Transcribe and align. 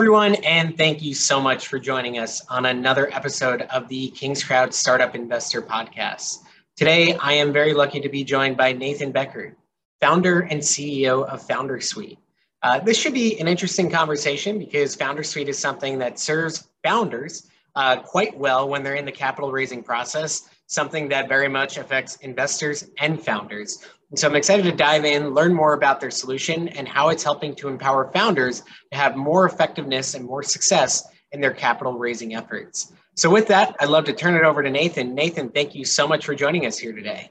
everyone, 0.00 0.34
and 0.46 0.78
thank 0.78 1.02
you 1.02 1.12
so 1.12 1.38
much 1.38 1.68
for 1.68 1.78
joining 1.78 2.18
us 2.18 2.42
on 2.48 2.64
another 2.64 3.12
episode 3.12 3.60
of 3.70 3.86
the 3.88 4.08
King's 4.12 4.42
Crowd 4.42 4.72
Startup 4.72 5.14
Investor 5.14 5.60
Podcast. 5.60 6.38
Today, 6.74 7.16
I 7.16 7.34
am 7.34 7.52
very 7.52 7.74
lucky 7.74 8.00
to 8.00 8.08
be 8.08 8.24
joined 8.24 8.56
by 8.56 8.72
Nathan 8.72 9.12
Beckord, 9.12 9.56
founder 10.00 10.40
and 10.40 10.62
CEO 10.62 11.28
of 11.28 11.46
Founder 11.46 11.82
Suite. 11.82 12.18
Uh, 12.62 12.80
this 12.80 12.96
should 12.96 13.12
be 13.12 13.38
an 13.40 13.46
interesting 13.46 13.90
conversation 13.90 14.58
because 14.58 14.94
Founder 14.94 15.22
Suite 15.22 15.50
is 15.50 15.58
something 15.58 15.98
that 15.98 16.18
serves 16.18 16.68
founders 16.82 17.50
uh, 17.74 17.96
quite 17.96 18.34
well 18.38 18.70
when 18.70 18.82
they're 18.82 18.94
in 18.94 19.04
the 19.04 19.12
capital 19.12 19.52
raising 19.52 19.82
process, 19.82 20.48
something 20.70 21.08
that 21.08 21.28
very 21.28 21.48
much 21.48 21.78
affects 21.78 22.16
investors 22.16 22.88
and 22.98 23.20
founders. 23.20 23.84
And 24.10 24.18
so 24.18 24.28
I'm 24.28 24.36
excited 24.36 24.62
to 24.62 24.72
dive 24.72 25.04
in, 25.04 25.34
learn 25.34 25.52
more 25.52 25.74
about 25.74 26.00
their 26.00 26.12
solution 26.12 26.68
and 26.68 26.86
how 26.86 27.08
it's 27.08 27.24
helping 27.24 27.56
to 27.56 27.68
empower 27.68 28.10
founders 28.12 28.62
to 28.92 28.96
have 28.96 29.16
more 29.16 29.46
effectiveness 29.46 30.14
and 30.14 30.24
more 30.24 30.44
success 30.44 31.08
in 31.32 31.40
their 31.40 31.52
capital 31.52 31.94
raising 31.94 32.36
efforts. 32.36 32.92
So 33.16 33.28
with 33.28 33.48
that, 33.48 33.74
I'd 33.80 33.88
love 33.88 34.04
to 34.04 34.12
turn 34.12 34.36
it 34.36 34.44
over 34.44 34.62
to 34.62 34.70
Nathan. 34.70 35.12
Nathan, 35.12 35.50
thank 35.50 35.74
you 35.74 35.84
so 35.84 36.06
much 36.06 36.24
for 36.24 36.36
joining 36.36 36.66
us 36.66 36.78
here 36.78 36.92
today. 36.92 37.30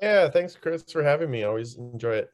Yeah, 0.00 0.30
thanks, 0.30 0.54
Chris, 0.54 0.84
for 0.90 1.02
having 1.02 1.28
me. 1.28 1.42
I 1.42 1.48
always 1.48 1.76
enjoy 1.76 2.14
it. 2.14 2.30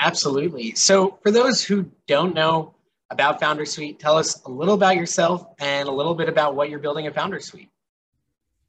Absolutely. 0.00 0.74
So 0.74 1.18
for 1.22 1.30
those 1.30 1.62
who 1.62 1.90
don't 2.06 2.34
know 2.34 2.74
about 3.10 3.40
Founder 3.40 3.66
Suite, 3.66 3.98
tell 3.98 4.16
us 4.16 4.42
a 4.46 4.50
little 4.50 4.74
about 4.74 4.96
yourself 4.96 5.46
and 5.58 5.86
a 5.86 5.92
little 5.92 6.14
bit 6.14 6.30
about 6.30 6.54
what 6.54 6.70
you're 6.70 6.78
building 6.78 7.06
at 7.06 7.14
Founder 7.14 7.40
Suite. 7.40 7.68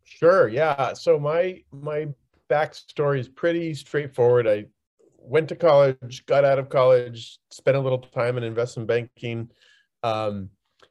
Sure. 0.07 0.47
Yeah. 0.47 0.93
So 0.93 1.19
my 1.19 1.61
my 1.71 2.07
backstory 2.49 3.19
is 3.19 3.27
pretty 3.27 3.73
straightforward. 3.73 4.47
I 4.47 4.65
went 5.17 5.49
to 5.49 5.55
college, 5.55 6.25
got 6.25 6.45
out 6.45 6.59
of 6.59 6.69
college, 6.69 7.39
spent 7.51 7.75
a 7.75 7.79
little 7.79 7.99
time 7.99 8.37
in 8.37 8.43
investment 8.43 8.87
banking, 8.87 9.51
um, 10.03 10.49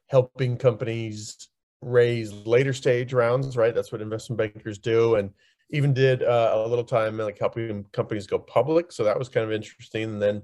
helping 0.08 0.58
companies 0.58 1.48
raise 1.80 2.32
later 2.46 2.74
stage 2.74 3.12
rounds. 3.14 3.56
Right. 3.56 3.74
That's 3.74 3.90
what 3.90 4.02
investment 4.02 4.38
bankers 4.38 4.78
do, 4.78 5.14
and 5.16 5.30
even 5.70 5.94
did 5.94 6.22
uh, 6.22 6.52
a 6.54 6.68
little 6.68 6.84
time 6.84 7.16
like 7.16 7.38
helping 7.38 7.84
companies 7.92 8.26
go 8.26 8.38
public. 8.38 8.92
So 8.92 9.02
that 9.04 9.18
was 9.18 9.30
kind 9.30 9.46
of 9.46 9.52
interesting. 9.52 10.04
And 10.04 10.22
then 10.22 10.42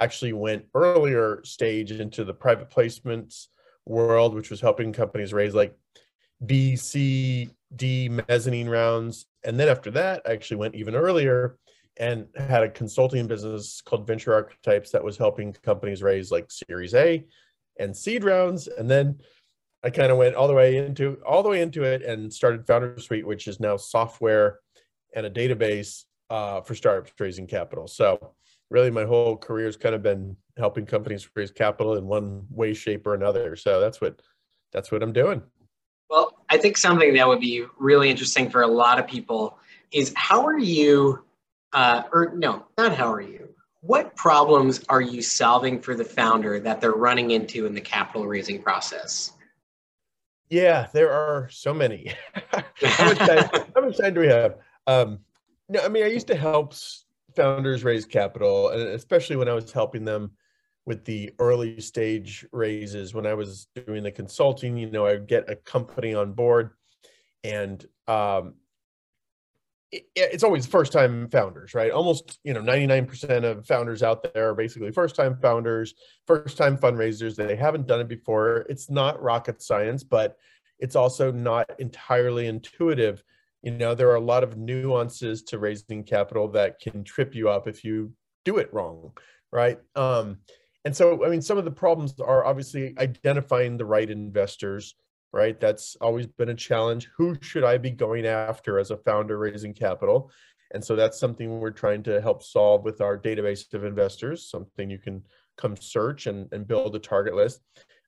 actually 0.00 0.32
went 0.32 0.64
earlier 0.74 1.40
stage 1.44 1.90
into 1.90 2.24
the 2.24 2.32
private 2.34 2.70
placements 2.70 3.48
world, 3.84 4.32
which 4.34 4.48
was 4.50 4.60
helping 4.60 4.92
companies 4.92 5.32
raise 5.32 5.54
like 5.54 5.76
B, 6.46 6.76
C, 6.76 7.50
D 7.76 8.08
mezzanine 8.08 8.68
rounds. 8.68 9.26
And 9.44 9.58
then 9.58 9.68
after 9.68 9.90
that, 9.92 10.22
I 10.26 10.32
actually 10.32 10.58
went 10.58 10.74
even 10.74 10.94
earlier 10.94 11.58
and 11.98 12.26
had 12.36 12.62
a 12.62 12.70
consulting 12.70 13.26
business 13.26 13.82
called 13.82 14.06
Venture 14.06 14.34
Archetypes 14.34 14.90
that 14.90 15.04
was 15.04 15.16
helping 15.16 15.52
companies 15.52 16.02
raise 16.02 16.30
like 16.30 16.50
Series 16.50 16.94
A 16.94 17.24
and 17.78 17.96
seed 17.96 18.24
rounds. 18.24 18.66
And 18.66 18.90
then 18.90 19.20
I 19.82 19.90
kind 19.90 20.12
of 20.12 20.18
went 20.18 20.34
all 20.34 20.48
the 20.48 20.54
way 20.54 20.76
into 20.76 21.18
all 21.26 21.42
the 21.42 21.48
way 21.48 21.60
into 21.60 21.82
it 21.82 22.02
and 22.02 22.32
started 22.32 22.66
Founder 22.66 22.98
Suite, 22.98 23.26
which 23.26 23.48
is 23.48 23.60
now 23.60 23.76
software 23.76 24.60
and 25.14 25.26
a 25.26 25.30
database 25.30 26.04
uh, 26.30 26.60
for 26.62 26.74
startups 26.74 27.12
raising 27.18 27.46
capital. 27.46 27.86
So 27.86 28.34
really 28.72 28.90
my 28.90 29.04
whole 29.04 29.36
career 29.36 29.66
has 29.66 29.76
kind 29.76 29.94
of 29.94 30.02
been 30.02 30.34
helping 30.56 30.86
companies 30.86 31.28
raise 31.36 31.50
capital 31.50 31.96
in 31.96 32.06
one 32.06 32.42
way 32.50 32.72
shape 32.72 33.06
or 33.06 33.14
another 33.14 33.54
so 33.54 33.78
that's 33.78 34.00
what 34.00 34.20
that's 34.72 34.90
what 34.90 35.02
i'm 35.02 35.12
doing 35.12 35.42
well 36.12 36.36
i 36.50 36.56
think 36.56 36.76
something 36.76 37.14
that 37.14 37.26
would 37.26 37.40
be 37.40 37.64
really 37.78 38.10
interesting 38.10 38.48
for 38.50 38.62
a 38.62 38.66
lot 38.66 39.00
of 39.00 39.06
people 39.06 39.58
is 39.90 40.12
how 40.14 40.46
are 40.46 40.58
you 40.58 41.24
uh, 41.72 42.02
or 42.12 42.32
no 42.36 42.66
not 42.76 42.94
how 42.94 43.10
are 43.10 43.20
you. 43.20 43.48
What 43.80 44.14
problems 44.14 44.84
are 44.88 45.00
you 45.00 45.22
solving 45.22 45.80
for 45.80 45.96
the 45.96 46.04
founder 46.04 46.60
that 46.60 46.80
they're 46.80 46.92
running 46.92 47.32
into 47.32 47.66
in 47.66 47.74
the 47.74 47.80
capital 47.80 48.28
raising 48.28 48.62
process? 48.62 49.32
Yeah 50.50 50.86
there 50.92 51.10
are 51.10 51.48
so 51.50 51.72
many. 51.74 52.12
How, 52.52 53.04
much 53.06 53.18
time, 53.18 53.48
how 53.74 53.80
much 53.80 53.96
time 53.96 54.12
do 54.12 54.20
we 54.20 54.26
have? 54.26 54.56
Um, 54.86 55.20
no 55.68 55.80
i 55.82 55.88
mean 55.88 56.04
i 56.04 56.08
used 56.08 56.26
to 56.26 56.36
help 56.36 56.74
founders 57.34 57.84
raise 57.84 58.04
capital, 58.04 58.70
and 58.70 58.82
especially 58.88 59.36
when 59.36 59.48
I 59.48 59.54
was 59.54 59.72
helping 59.72 60.04
them 60.04 60.32
with 60.84 61.04
the 61.04 61.32
early 61.38 61.80
stage 61.80 62.46
raises. 62.52 63.14
When 63.14 63.26
I 63.26 63.34
was 63.34 63.68
doing 63.86 64.02
the 64.02 64.10
consulting, 64.10 64.76
you 64.76 64.90
know, 64.90 65.06
I'd 65.06 65.26
get 65.26 65.50
a 65.50 65.56
company 65.56 66.14
on 66.14 66.32
board, 66.32 66.70
and 67.44 67.84
um, 68.08 68.54
it, 69.90 70.06
it's 70.14 70.44
always 70.44 70.66
first 70.66 70.92
time 70.92 71.28
founders, 71.28 71.74
right? 71.74 71.90
Almost, 71.90 72.40
you 72.44 72.52
know, 72.54 72.62
99% 72.62 73.44
of 73.44 73.66
founders 73.66 74.02
out 74.02 74.32
there 74.34 74.50
are 74.50 74.54
basically 74.54 74.90
first 74.90 75.14
time 75.14 75.38
founders, 75.40 75.94
first 76.26 76.56
time 76.56 76.76
fundraisers. 76.76 77.36
They 77.36 77.56
haven't 77.56 77.86
done 77.86 78.00
it 78.00 78.08
before. 78.08 78.66
It's 78.68 78.90
not 78.90 79.22
rocket 79.22 79.62
science, 79.62 80.02
but 80.02 80.36
it's 80.78 80.96
also 80.96 81.30
not 81.30 81.70
entirely 81.78 82.46
intuitive 82.46 83.22
you 83.62 83.70
know 83.70 83.94
there 83.94 84.10
are 84.10 84.16
a 84.16 84.20
lot 84.20 84.44
of 84.44 84.56
nuances 84.56 85.42
to 85.44 85.58
raising 85.58 86.04
capital 86.04 86.48
that 86.48 86.80
can 86.80 87.04
trip 87.04 87.34
you 87.34 87.48
up 87.48 87.66
if 87.66 87.84
you 87.84 88.12
do 88.44 88.58
it 88.58 88.72
wrong 88.74 89.12
right 89.52 89.78
um, 89.96 90.38
and 90.84 90.96
so 90.96 91.24
i 91.24 91.28
mean 91.28 91.42
some 91.42 91.58
of 91.58 91.64
the 91.64 91.70
problems 91.70 92.14
are 92.20 92.44
obviously 92.44 92.94
identifying 92.98 93.76
the 93.76 93.84
right 93.84 94.10
investors 94.10 94.94
right? 95.34 95.58
That's 95.58 95.96
always 96.00 96.26
been 96.26 96.50
a 96.50 96.54
challenge. 96.54 97.08
Who 97.16 97.36
should 97.40 97.64
i 97.64 97.78
be 97.78 97.90
going 97.90 98.26
after 98.26 98.78
as 98.78 98.90
a 98.90 98.98
founder 98.98 99.38
raising 99.38 99.72
capital? 99.72 100.30
And 100.72 100.84
so 100.84 100.96
that's 100.96 101.20
something 101.20 101.60
we're 101.60 101.70
trying 101.70 102.02
to 102.04 102.20
help 102.20 102.42
solve 102.42 102.84
with 102.84 103.00
our 103.00 103.18
database 103.18 103.72
of 103.74 103.84
investors 103.84 104.48
something 104.48 104.90
you 104.90 104.98
can 104.98 105.22
come 105.58 105.76
search 105.76 106.26
and, 106.26 106.50
and 106.52 106.66
build 106.66 106.96
a 106.96 106.98
target 106.98 107.34
list. 107.34 107.60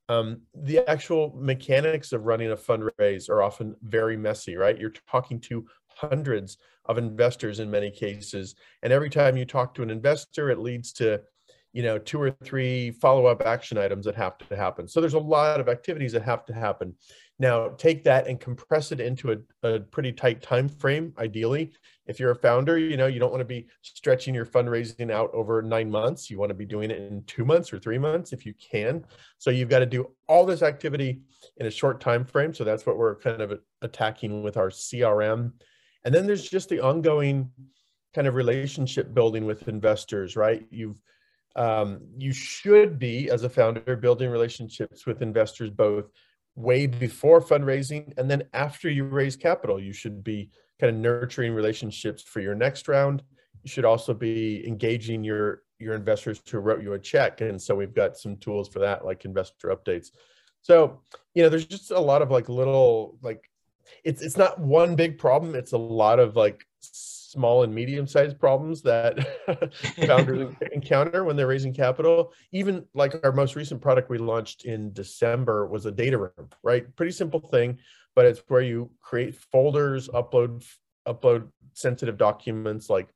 Um, 0.09 0.43
the 0.55 0.89
actual 0.89 1.35
mechanics 1.39 2.13
of 2.13 2.25
running 2.25 2.51
a 2.51 2.57
fundraise 2.57 3.31
are 3.31 3.43
often 3.43 3.75
very 3.83 4.17
messy, 4.17 4.57
right? 4.57 4.79
You're 4.79 4.93
talking 5.11 5.41
to 5.41 5.67
hundreds 5.89 6.59
of 6.87 6.99
investors 6.99 7.61
in 7.61 7.71
many 7.71 7.91
cases, 7.91 8.55
and 8.83 8.93
every 8.93 9.09
time 9.09 9.37
you 9.37 9.47
talk 9.47 9.75
to 9.75 9.83
an 9.83 9.91
investor, 9.91 10.51
it 10.51 10.59
leads 10.59 10.93
to 10.95 11.23
you 11.75 11.83
know 11.83 11.99
two 11.99 12.23
or 12.23 12.31
three 12.31 12.93
follow-up 12.93 13.43
action 13.43 13.77
items 13.77 14.07
that 14.07 14.15
have 14.15 14.39
to 14.39 14.57
happen. 14.57 14.87
So 14.87 15.01
there's 15.01 15.15
a 15.15 15.19
lot 15.19 15.61
of 15.61 15.69
activities 15.69 16.13
that 16.13 16.23
have 16.23 16.47
to 16.47 16.55
happen. 16.55 16.95
Now 17.41 17.71
take 17.71 18.05
that 18.05 18.29
and 18.29 18.39
compress 18.39 18.93
it 18.93 19.01
into 19.01 19.33
a, 19.33 19.69
a 19.69 19.81
pretty 19.81 20.13
tight 20.13 20.41
time 20.41 20.69
frame 20.69 21.13
ideally. 21.19 21.73
If 22.07 22.21
you're 22.21 22.31
a 22.31 22.37
founder 22.37 22.79
you 22.79 22.97
know 22.97 23.09
you 23.09 23.19
don't 23.19 23.33
want 23.33 23.41
to 23.41 23.45
be 23.45 23.67
stretching 23.83 24.37
your 24.37 24.47
fundraising 24.47 25.11
out 25.11 25.31
over 25.35 25.61
nine 25.63 25.91
months. 25.91 26.31
You 26.31 26.39
want 26.39 26.51
to 26.51 26.55
be 26.55 26.65
doing 26.65 26.93
it 26.93 26.99
in 26.99 27.25
two 27.27 27.45
months 27.45 27.73
or 27.73 27.81
three 27.81 27.99
months 27.99 28.33
if 28.33 28.47
you 28.47 28.55
can. 28.55 29.05
So 29.39 29.51
you've 29.51 29.69
got 29.69 29.81
to 29.81 29.87
do 29.87 30.13
all 30.29 30.47
this 30.47 30.63
activity 30.63 31.23
in 31.57 31.67
a 31.67 31.71
short 31.71 32.01
time 32.01 32.25
frame. 32.25 32.55
So 32.55 32.63
that's 32.63 32.87
what 32.87 32.97
we're 32.97 33.17
kind 33.17 33.43
of 33.43 33.59
attacking 33.83 34.45
with 34.45 34.57
our 34.57 34.71
crm 34.71 35.53
and 36.05 36.15
then 36.15 36.27
there's 36.27 36.49
just 36.49 36.69
the 36.69 36.81
ongoing 36.81 37.51
kind 38.15 38.29
of 38.29 38.37
relationship 38.37 39.13
building 39.13 39.45
with 39.45 39.67
investors 39.67 40.37
right? 40.37 40.65
You've 40.71 41.01
um, 41.57 42.01
you 42.17 42.33
should 42.33 42.99
be 42.99 43.31
as 43.31 43.45
a 43.45 43.49
founder 43.49 43.97
building 43.97 44.31
relationships 44.31 45.07
with 45.07 45.23
investors 45.23 45.71
both 45.71 46.11
way 46.57 46.87
before 46.87 47.41
fundraising 47.41 48.13
and 48.17 48.31
then 48.31 48.45
after 48.53 48.89
you 48.89 49.05
raise 49.05 49.37
capital. 49.37 49.81
You 49.81 49.93
should 49.93 50.23
be 50.23 50.51
kind 50.81 50.95
of 50.95 51.01
nurturing 51.01 51.53
relationships 51.53 52.23
for 52.23 52.41
your 52.41 52.55
next 52.55 52.89
round. 52.89 53.23
You 53.63 53.71
should 53.71 53.85
also 53.85 54.15
be 54.15 54.67
engaging 54.67 55.25
your 55.25 55.63
your 55.79 55.95
investors 55.95 56.41
who 56.51 56.59
wrote 56.59 56.83
you 56.83 56.93
a 56.95 56.99
check. 56.99 57.41
And 57.41 57.61
so 57.61 57.75
we've 57.75 57.95
got 57.95 58.17
some 58.17 58.37
tools 58.37 58.69
for 58.69 58.79
that 58.79 59.05
like 59.05 59.25
investor 59.25 59.69
updates. 59.69 60.11
So 60.63 61.01
you 61.35 61.43
know 61.43 61.49
there's 61.49 61.67
just 61.67 61.91
a 61.91 62.01
lot 62.01 62.23
of 62.23 62.31
like 62.31 62.49
little 62.49 63.19
like 63.23 63.49
it's 64.05 64.23
it's 64.23 64.37
not 64.37 64.59
one 64.59 64.95
big 64.95 65.19
problem 65.19 65.55
it's 65.55 65.73
a 65.73 65.79
lot 65.79 66.19
of 66.19 66.37
like 66.37 66.67
small 67.35 67.65
and 67.65 67.75
medium 67.75 68.07
sized 68.07 68.39
problems 68.39 68.81
that 68.83 69.19
founders 70.07 70.55
encounter 70.73 71.25
when 71.25 71.35
they're 71.37 71.49
raising 71.49 71.75
capital. 71.75 72.33
Even 72.53 72.85
like 72.95 73.15
our 73.25 73.33
most 73.33 73.57
recent 73.57 73.81
product 73.81 74.09
we 74.09 74.19
launched 74.19 74.65
in 74.65 74.93
December 74.93 75.67
was 75.67 75.85
a 75.85 75.91
data 75.91 76.17
room, 76.17 76.49
right? 76.63 76.95
Pretty 76.95 77.13
simple 77.13 77.41
thing, 77.41 77.79
but 78.15 78.25
it's 78.25 78.43
where 78.49 78.63
you 78.63 78.91
create 79.03 79.35
folders, 79.35 80.09
upload 80.09 80.65
upload 81.07 81.49
sensitive 81.75 82.17
documents 82.17 82.89
like 82.89 83.09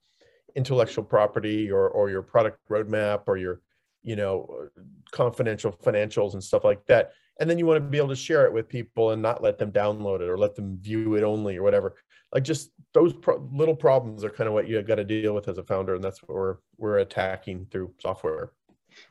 intellectual 0.57 1.05
property 1.05 1.71
or 1.71 1.89
or 1.89 2.11
your 2.11 2.23
product 2.23 2.59
roadmap 2.69 3.23
or 3.29 3.37
your 3.37 3.61
you 4.03 4.17
know 4.17 4.69
confidential 5.11 5.73
financials 5.73 6.35
and 6.35 6.43
stuff 6.43 6.65
like 6.65 6.85
that. 6.87 7.13
And 7.41 7.49
then 7.49 7.59
you 7.59 7.67
want 7.67 7.77
to 7.77 7.89
be 7.89 7.99
able 7.99 8.09
to 8.09 8.17
share 8.17 8.47
it 8.47 8.53
with 8.53 8.69
people 8.69 9.13
and 9.13 9.23
not 9.23 9.43
let 9.43 9.59
them 9.59 9.71
download 9.71 10.21
it 10.21 10.29
or 10.29 10.37
let 10.37 10.57
them 10.57 10.79
view 10.81 11.15
it 11.15 11.23
only 11.23 11.57
or 11.57 11.63
whatever. 11.63 11.95
Like 12.35 12.43
just 12.43 12.71
those 12.93 13.13
pro- 13.13 13.49
little 13.53 13.77
problems 13.77 14.25
are 14.25 14.31
kind 14.31 14.49
of 14.49 14.55
what 14.55 14.69
you 14.69 14.83
got 14.83 14.97
to 14.97 15.05
deal 15.05 15.35
with 15.35 15.49
as 15.49 15.59
a 15.59 15.63
founder 15.63 15.95
and 15.95 16.03
that's 16.03 16.23
what 16.23 16.35
we're 16.35 16.57
we're 16.77 16.99
attacking 16.99 17.67
through 17.71 17.93
software. 18.01 18.53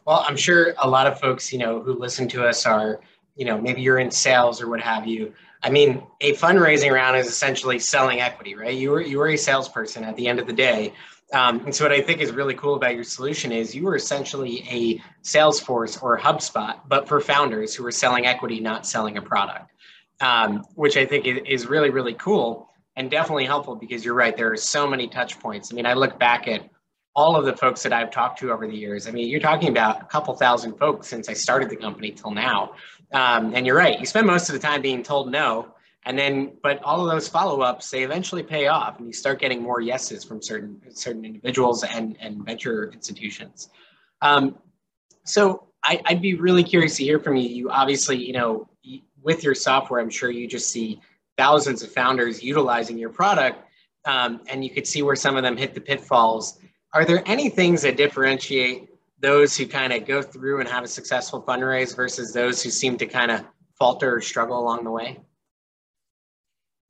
Well 0.06 0.26
i'm 0.28 0.36
sure 0.36 0.74
a 0.80 0.90
lot 0.90 1.08
of 1.08 1.20
folks 1.20 1.54
you 1.54 1.60
know 1.60 1.82
who 1.82 1.98
listen 1.98 2.28
to 2.30 2.46
us 2.46 2.66
are 2.66 3.00
you 3.36 3.46
know 3.46 3.60
maybe 3.60 3.82
you're 3.82 4.00
in 4.00 4.12
sales 4.12 4.62
or 4.62 4.70
what 4.70 4.82
have 4.82 5.08
you. 5.08 5.34
I 5.64 5.70
mean 5.70 6.04
a 6.22 6.34
fundraising 6.34 6.92
round 6.92 7.18
is 7.18 7.28
essentially 7.28 7.80
selling 7.80 8.20
equity 8.20 8.56
right? 8.56 8.76
You 8.76 8.92
were 8.92 9.02
you 9.02 9.18
were 9.18 9.30
a 9.30 9.38
salesperson 9.38 10.04
at 10.04 10.16
the 10.16 10.28
end 10.28 10.40
of 10.40 10.46
the 10.46 10.54
day 10.54 10.94
Um, 11.34 11.60
and 11.66 11.76
so 11.76 11.84
what 11.84 11.92
I 11.92 12.02
think 12.02 12.22
is 12.22 12.32
really 12.32 12.54
cool 12.54 12.76
about 12.76 12.96
your 12.96 13.04
solution 13.04 13.52
is 13.52 13.76
you 13.76 13.84
were 13.84 13.96
essentially 13.96 14.66
a 14.70 15.02
Salesforce 15.24 16.02
or 16.02 16.18
HubSpot, 16.18 16.80
but 16.88 17.08
for 17.08 17.20
founders 17.20 17.76
who 17.76 17.86
are 17.86 17.92
selling 17.92 18.26
equity, 18.26 18.62
not 18.62 18.86
selling 18.86 19.18
a 19.18 19.22
product, 19.22 19.70
um, 20.22 20.64
which 20.76 20.96
I 20.96 21.06
think 21.06 21.26
is 21.26 21.68
really, 21.68 21.90
really 21.90 22.14
cool 22.14 22.70
and 22.96 23.12
definitely 23.12 23.46
helpful 23.46 23.76
because 23.76 24.06
you're 24.06 24.14
right. 24.14 24.36
There 24.38 24.52
are 24.52 24.58
so 24.58 24.88
many 24.88 25.08
touch 25.08 25.40
points. 25.40 25.72
I 25.72 25.76
mean, 25.76 25.86
I 25.86 25.94
look 25.94 26.18
back 26.18 26.48
at 26.48 26.70
all 27.14 27.36
of 27.36 27.46
the 27.46 27.58
folks 27.58 27.84
that 27.84 27.92
I've 27.92 28.12
talked 28.12 28.40
to 28.40 28.52
over 28.52 28.66
the 28.66 28.76
years. 28.76 29.08
I 29.08 29.12
mean, 29.12 29.28
you're 29.28 29.42
talking 29.42 29.70
about 29.70 30.02
a 30.02 30.06
couple 30.06 30.34
thousand 30.36 30.78
folks 30.78 31.08
since 31.08 31.28
I 31.28 31.34
started 31.34 31.70
the 31.70 31.76
company 31.76 32.12
till 32.12 32.32
now. 32.32 32.74
Um, 33.12 33.54
and 33.54 33.66
you're 33.66 33.76
right. 33.76 34.00
You 34.00 34.06
spend 34.06 34.28
most 34.28 34.50
of 34.50 34.54
the 34.54 34.60
time 34.60 34.82
being 34.82 35.04
told 35.04 35.32
no 35.32 35.74
and 36.06 36.18
then 36.18 36.54
but 36.64 36.82
all 36.84 37.02
of 37.02 37.12
those 37.12 37.28
follow-ups 37.28 37.90
they 37.90 38.04
eventually 38.04 38.44
pay 38.44 38.68
off 38.68 38.98
and 38.98 39.08
you 39.08 39.14
start 39.14 39.40
getting 39.40 39.62
more 39.62 39.82
yeses 39.82 40.24
from 40.24 40.42
certain 40.42 40.80
certain 40.92 41.26
individuals 41.26 41.84
and 41.84 42.18
and 42.20 42.46
venture 42.46 42.92
institutions. 42.92 43.70
Um, 44.22 44.58
so 45.24 45.68
I, 45.84 46.02
i'd 46.06 46.22
be 46.22 46.34
really 46.34 46.64
curious 46.64 46.98
to 46.98 47.04
hear 47.04 47.20
from 47.20 47.36
you. 47.36 47.50
You 47.50 47.70
obviously 47.70 48.18
you 48.18 48.34
know 48.34 48.70
with 49.22 49.44
your 49.44 49.56
software 49.56 50.00
i'm 50.00 50.10
sure 50.10 50.32
you 50.32 50.48
just 50.48 50.70
see 50.70 51.02
thousands 51.38 51.84
of 51.84 51.92
founders 51.92 52.42
utilizing 52.42 52.98
your 52.98 53.10
product 53.10 53.68
um, 54.08 54.42
and 54.48 54.64
you 54.64 54.72
could 54.72 54.88
see 54.88 55.04
where 55.04 55.16
some 55.16 55.36
of 55.36 55.44
them 55.44 55.58
hit 55.58 55.74
the 55.74 55.82
pitfalls. 55.82 56.60
Are 56.94 57.04
there 57.04 57.22
any 57.26 57.50
things 57.50 57.82
that 57.82 57.98
differentiate 57.98 58.90
those 59.20 59.58
who 59.58 59.68
kind 59.68 59.92
of 59.92 60.06
go 60.06 60.22
through 60.22 60.62
and 60.62 60.70
have 60.70 60.84
a 60.84 60.88
successful 60.88 61.42
fundraise 61.42 61.96
versus 61.96 62.32
those 62.32 62.64
who 62.64 62.70
seem 62.70 62.98
to 62.98 63.06
kind 63.06 63.32
of 63.32 63.44
falter 63.78 64.16
or 64.16 64.22
struggle 64.22 64.58
along 64.60 64.86
the 64.86 64.92
way 64.92 65.20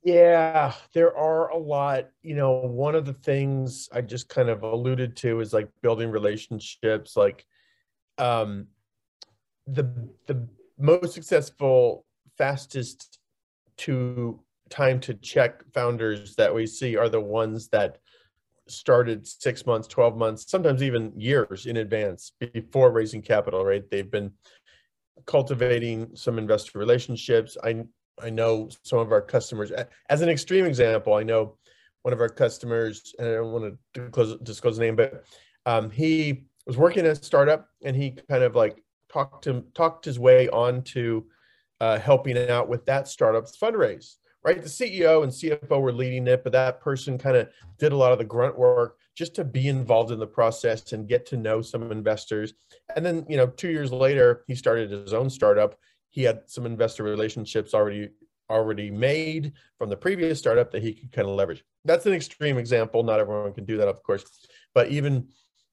yeah, 0.07 0.71
there 0.93 1.13
are 1.17 1.49
a 1.49 1.57
lot. 1.57 2.05
You 2.23 2.35
know, 2.35 2.51
one 2.53 2.95
of 2.95 3.03
the 3.03 3.11
things 3.11 3.89
I 3.91 3.99
just 3.99 4.29
kind 4.29 4.47
of 4.47 4.63
alluded 4.63 5.17
to 5.17 5.41
is 5.41 5.51
like 5.51 5.67
building 5.81 6.09
relationships. 6.09 7.17
Like, 7.17 7.45
um, 8.17 8.67
the 9.67 9.83
the 10.25 10.47
most 10.79 11.13
successful, 11.13 12.05
fastest 12.37 13.19
to 13.79 14.39
time 14.69 15.01
to 15.01 15.13
check 15.15 15.61
founders 15.73 16.37
that 16.37 16.55
we 16.55 16.67
see 16.67 16.95
are 16.95 17.09
the 17.09 17.19
ones 17.19 17.67
that 17.69 17.97
started 18.69 19.27
six 19.27 19.65
months, 19.65 19.89
12 19.89 20.15
months, 20.15 20.49
sometimes 20.49 20.81
even 20.81 21.11
years 21.19 21.65
in 21.65 21.77
advance 21.77 22.31
before 22.53 22.91
raising 22.91 23.21
capital, 23.21 23.65
right? 23.65 23.83
They've 23.91 24.09
been 24.09 24.31
cultivating 25.25 26.15
some 26.15 26.37
investor 26.37 26.79
relationships. 26.79 27.57
I 27.61 27.83
I 28.21 28.29
know 28.29 28.69
some 28.83 28.99
of 28.99 29.11
our 29.11 29.21
customers, 29.21 29.71
as 30.09 30.21
an 30.21 30.29
extreme 30.29 30.65
example, 30.65 31.13
I 31.13 31.23
know 31.23 31.57
one 32.01 32.13
of 32.13 32.21
our 32.21 32.29
customers, 32.29 33.13
and 33.19 33.27
I 33.27 33.33
don't 33.33 33.51
want 33.51 33.77
to 33.93 34.01
disclose, 34.01 34.37
disclose 34.39 34.77
the 34.77 34.85
name, 34.85 34.95
but 34.95 35.23
um, 35.65 35.89
he 35.89 36.45
was 36.65 36.77
working 36.77 37.05
at 37.05 37.11
a 37.11 37.23
startup 37.23 37.69
and 37.83 37.95
he 37.95 38.15
kind 38.29 38.43
of 38.43 38.55
like 38.55 38.83
talked 39.09 39.45
him 39.45 39.65
talked 39.73 40.05
his 40.05 40.19
way 40.19 40.49
on 40.49 40.83
to 40.83 41.25
uh, 41.79 41.99
helping 41.99 42.37
out 42.49 42.67
with 42.67 42.85
that 42.85 43.07
startup's 43.07 43.57
fundraise. 43.57 44.15
Right, 44.43 44.61
the 44.61 44.69
CEO 44.69 45.23
and 45.23 45.31
CFO 45.31 45.81
were 45.81 45.91
leading 45.91 46.25
it, 46.27 46.43
but 46.43 46.53
that 46.53 46.79
person 46.79 47.17
kind 47.17 47.35
of 47.35 47.49
did 47.79 47.91
a 47.91 47.97
lot 47.97 48.13
of 48.13 48.17
the 48.17 48.23
grunt 48.23 48.57
work 48.57 48.97
just 49.13 49.35
to 49.35 49.43
be 49.43 49.67
involved 49.67 50.11
in 50.11 50.19
the 50.19 50.27
process 50.27 50.93
and 50.93 51.09
get 51.09 51.25
to 51.25 51.37
know 51.37 51.61
some 51.61 51.91
investors. 51.91 52.53
And 52.95 53.05
then, 53.05 53.25
you 53.27 53.35
know, 53.35 53.47
two 53.47 53.69
years 53.69 53.91
later, 53.91 54.45
he 54.47 54.55
started 54.55 54.91
his 54.91 55.11
own 55.11 55.29
startup 55.29 55.75
he 56.17 56.23
had 56.23 56.41
some 56.47 56.65
investor 56.65 57.03
relationships 57.03 57.75
already 57.75 58.09
already 58.49 58.89
made 58.89 59.53
from 59.77 59.87
the 59.87 59.95
previous 59.95 60.39
startup 60.39 60.71
that 60.71 60.81
he 60.81 60.91
could 60.91 61.11
kind 61.11 61.27
of 61.27 61.35
leverage. 61.35 61.63
That's 61.85 62.07
an 62.07 62.13
extreme 62.13 62.57
example. 62.57 63.03
Not 63.03 63.19
everyone 63.19 63.53
can 63.53 63.65
do 63.65 63.77
that, 63.77 63.87
of 63.87 64.01
course, 64.01 64.25
but 64.73 64.87
even 64.87 65.27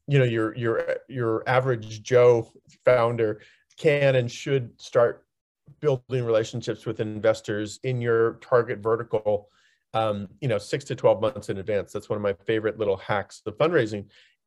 you 0.06 0.18
know 0.18 0.26
your 0.26 0.54
your 0.54 0.96
your 1.08 1.48
average 1.48 2.02
Joe 2.02 2.52
founder 2.84 3.40
can 3.78 4.16
and 4.16 4.30
should 4.30 4.78
start 4.78 5.24
building 5.80 6.26
relationships 6.26 6.84
with 6.84 7.00
investors 7.00 7.80
in 7.82 8.02
your 8.02 8.34
target 8.42 8.80
vertical 8.80 9.48
um, 9.94 10.28
you 10.42 10.48
know 10.48 10.58
six 10.58 10.84
to 10.84 10.94
12 10.94 11.22
months 11.22 11.48
in 11.48 11.56
advance 11.56 11.90
that's 11.90 12.10
one 12.10 12.18
of 12.18 12.22
my 12.22 12.34
favorite 12.44 12.78
little 12.78 12.98
hacks 12.98 13.40
of 13.46 13.56
fundraising 13.56 14.04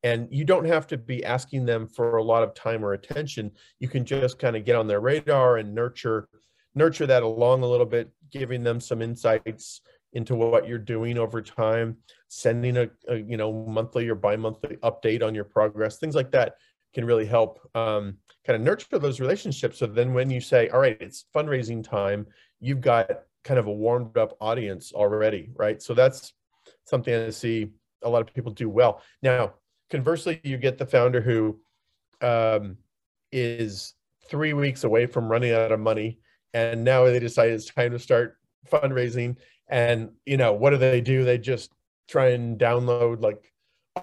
and 0.08 0.28
you 0.32 0.46
don't 0.46 0.66
have 0.66 0.88
to 0.88 0.98
be 0.98 1.26
asking 1.26 1.66
them 1.66 1.86
for 1.86 2.16
a 2.16 2.24
lot 2.24 2.42
of 2.42 2.54
time 2.54 2.84
or 2.84 2.94
attention. 2.94 3.52
You 3.80 3.90
can 3.90 4.06
just 4.06 4.40
kind 4.40 4.56
of 4.56 4.64
get 4.64 4.78
on 4.78 4.88
their 4.88 5.02
radar 5.02 5.58
and 5.58 5.76
nurture 5.76 6.30
nurture 6.76 7.08
that 7.08 7.24
along 7.24 7.64
a 7.64 7.68
little 7.68 7.86
bit 7.86 8.12
giving 8.32 8.64
them 8.64 8.80
some 8.80 9.02
insights 9.02 9.82
into 10.14 10.36
what 10.36 10.68
you're 10.68 10.78
doing 10.78 11.18
over 11.18 11.42
time 11.42 11.98
sending 12.30 12.78
a, 12.78 12.90
a 13.10 13.18
you 13.18 13.36
know 13.36 13.52
monthly 13.68 14.08
or 14.08 14.16
bi-monthly 14.16 14.78
update 14.78 15.24
on 15.24 15.36
your 15.36 15.44
progress 15.44 15.98
things 15.98 16.16
like 16.16 16.32
that 16.32 16.56
can 16.94 17.04
really 17.04 17.26
help 17.26 17.60
um, 17.76 18.16
kind 18.46 18.56
of 18.56 18.62
nurture 18.62 18.98
those 18.98 19.20
relationships. 19.20 19.78
So 19.80 19.88
then 19.88 20.14
when 20.14 20.30
you 20.30 20.40
say 20.40 20.70
all 20.70 20.80
right 20.80 20.98
it's 21.02 21.26
fundraising 21.36 21.84
time 21.84 22.28
you've 22.62 22.82
got 22.82 23.10
kind 23.44 23.60
of 23.60 23.68
a 23.68 23.74
warmed 23.74 24.18
up 24.18 24.38
audience 24.40 24.94
already 24.94 25.50
right? 25.56 25.82
So 25.82 25.94
that's 25.94 26.34
something 26.86 27.14
i 27.14 27.30
see 27.30 27.68
a 28.04 28.10
lot 28.10 28.22
of 28.22 28.34
people 28.34 28.52
do 28.54 28.70
well. 28.70 29.02
Now 29.22 29.54
conversely, 29.90 30.40
you 30.44 30.58
get 30.58 30.78
the 30.78 30.86
founder 30.86 31.22
who 31.22 31.60
um, 32.22 32.78
is 33.32 33.94
three 34.30 34.54
weeks 34.54 34.84
away 34.84 35.06
from 35.06 35.30
running 35.30 35.54
out 35.54 35.72
of 35.72 35.80
money, 35.80 36.20
and 36.54 36.84
now 36.84 37.06
they 37.06 37.20
decide 37.20 37.52
it's 37.52 37.66
time 37.66 37.92
to 37.92 38.00
start 38.00 38.38
fundraising. 38.70 39.38
And 39.68 40.12
you 40.26 40.38
know, 40.38 40.54
what 40.54 40.72
do 40.72 40.78
they 40.78 41.02
do? 41.02 41.24
They 41.24 41.38
just 41.38 41.72
try 42.08 42.30
and 42.30 42.58
download 42.58 43.22
like 43.22 43.52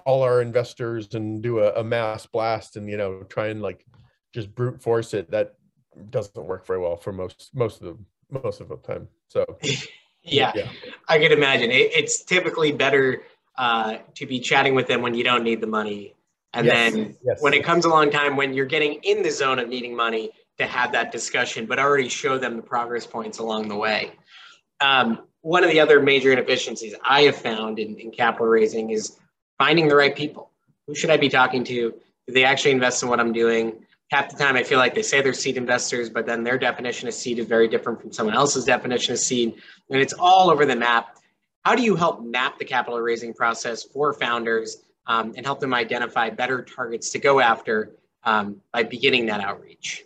all 0.05 0.21
our 0.23 0.41
investors 0.41 1.13
and 1.13 1.41
do 1.41 1.59
a, 1.59 1.73
a 1.73 1.83
mass 1.83 2.25
blast, 2.25 2.77
and 2.77 2.89
you 2.89 2.97
know, 2.97 3.23
try 3.23 3.47
and 3.47 3.61
like 3.61 3.85
just 4.33 4.53
brute 4.53 4.81
force 4.81 5.13
it. 5.13 5.31
That 5.31 5.55
doesn't 6.09 6.45
work 6.45 6.65
very 6.67 6.79
well 6.79 6.97
for 6.97 7.11
most 7.11 7.51
most 7.53 7.81
of 7.81 7.87
the 7.87 8.41
most 8.41 8.61
of 8.61 8.69
the 8.69 8.77
time. 8.77 9.07
So. 9.29 9.45
yeah, 10.23 10.51
yeah, 10.55 10.69
I 11.07 11.19
can 11.19 11.31
imagine. 11.31 11.69
It, 11.69 11.91
it's 11.93 12.23
typically 12.23 12.71
better 12.71 13.23
uh, 13.57 13.97
to 14.15 14.25
be 14.25 14.39
chatting 14.39 14.75
with 14.75 14.87
them 14.87 15.01
when 15.01 15.13
you 15.13 15.23
don't 15.23 15.43
need 15.43 15.61
the 15.61 15.67
money. 15.67 16.15
And 16.53 16.65
yes, 16.67 16.93
then 16.93 17.17
yes. 17.23 17.41
when 17.41 17.53
it 17.53 17.63
comes 17.63 17.85
along 17.85 18.11
time 18.11 18.37
when 18.37 18.53
you're 18.53 18.65
getting 18.65 18.95
in 19.03 19.23
the 19.23 19.31
zone 19.31 19.59
of 19.59 19.67
needing 19.67 19.95
money 19.95 20.31
to 20.57 20.65
have 20.65 20.91
that 20.93 21.11
discussion, 21.11 21.65
but 21.65 21.79
already 21.79 22.07
show 22.07 22.37
them 22.37 22.55
the 22.55 22.61
progress 22.61 23.05
points 23.05 23.39
along 23.39 23.67
the 23.67 23.75
way. 23.75 24.13
Um, 24.79 25.23
one 25.41 25.63
of 25.63 25.69
the 25.69 25.79
other 25.79 26.01
major 26.01 26.31
inefficiencies 26.31 26.95
I 27.07 27.23
have 27.23 27.35
found 27.35 27.77
in, 27.77 27.95
in 27.97 28.11
capital 28.11 28.47
raising 28.47 28.89
is 28.89 29.17
finding 29.57 29.87
the 29.87 29.95
right 29.95 30.15
people. 30.15 30.51
Who 30.87 30.95
should 30.95 31.09
I 31.09 31.17
be 31.17 31.29
talking 31.29 31.63
to? 31.65 31.91
Do 31.91 32.33
they 32.33 32.43
actually 32.43 32.71
invest 32.71 33.03
in 33.03 33.09
what 33.09 33.19
I'm 33.19 33.33
doing? 33.33 33.85
Half 34.11 34.29
the 34.29 34.37
time, 34.37 34.55
I 34.55 34.63
feel 34.63 34.79
like 34.79 34.95
they 34.95 35.01
say 35.01 35.21
they're 35.21 35.33
seed 35.33 35.57
investors, 35.57 36.09
but 36.09 36.25
then 36.25 36.43
their 36.43 36.57
definition 36.57 37.07
of 37.07 37.13
seed 37.13 37.39
is 37.39 37.47
very 37.47 37.67
different 37.67 38.01
from 38.01 38.11
someone 38.11 38.35
else's 38.35 38.65
definition 38.65 39.13
of 39.13 39.19
seed. 39.19 39.55
And 39.89 40.01
it's 40.01 40.13
all 40.13 40.49
over 40.49 40.65
the 40.65 40.75
map. 40.75 41.17
How 41.65 41.73
do 41.73 41.81
you 41.81 41.95
help 41.95 42.23
map 42.23 42.59
the 42.59 42.65
capital 42.65 43.01
raising 43.01 43.33
process 43.33 43.83
for 43.83 44.13
founders 44.13 44.83
um, 45.07 45.33
and 45.35 45.43
help 45.43 45.59
them 45.59 45.73
identify 45.73 46.29
better 46.29 46.61
targets 46.61 47.09
to 47.11 47.19
go 47.19 47.39
after 47.39 47.95
um, 48.23 48.61
by 48.71 48.83
beginning 48.83 49.25
that 49.25 49.41
outreach? 49.41 50.03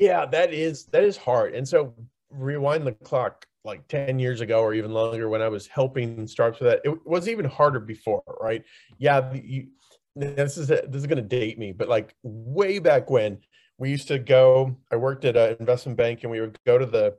Yeah, 0.00 0.26
that 0.26 0.52
is 0.52 0.86
that 0.86 1.04
is 1.04 1.16
hard. 1.16 1.54
And 1.54 1.66
so 1.66 1.94
rewind 2.28 2.86
the 2.86 2.92
clock 2.92 3.46
like 3.64 3.86
10 3.88 4.18
years 4.18 4.40
ago 4.40 4.60
or 4.60 4.74
even 4.74 4.92
longer 4.92 5.28
when 5.28 5.42
I 5.42 5.48
was 5.48 5.68
helping 5.68 6.26
startups 6.26 6.60
with 6.60 6.70
that, 6.70 6.80
it 6.84 7.06
was 7.06 7.28
even 7.28 7.44
harder 7.44 7.78
before, 7.78 8.22
right? 8.40 8.64
Yeah, 8.98 9.32
you, 9.34 9.68
this 10.16 10.56
is 10.56 10.70
a, 10.70 10.82
this 10.88 11.02
is 11.02 11.06
going 11.06 11.18
to 11.18 11.22
date 11.22 11.58
me, 11.58 11.72
but 11.72 11.88
like 11.88 12.16
way 12.22 12.78
back 12.80 13.10
when 13.10 13.38
we 13.78 13.90
used 13.90 14.08
to 14.08 14.18
go, 14.18 14.76
I 14.90 14.96
worked 14.96 15.24
at 15.24 15.36
an 15.36 15.56
investment 15.60 15.98
bank 15.98 16.22
and 16.22 16.32
we 16.32 16.40
would 16.40 16.58
go 16.66 16.78
to 16.78 16.86
the 16.86 17.16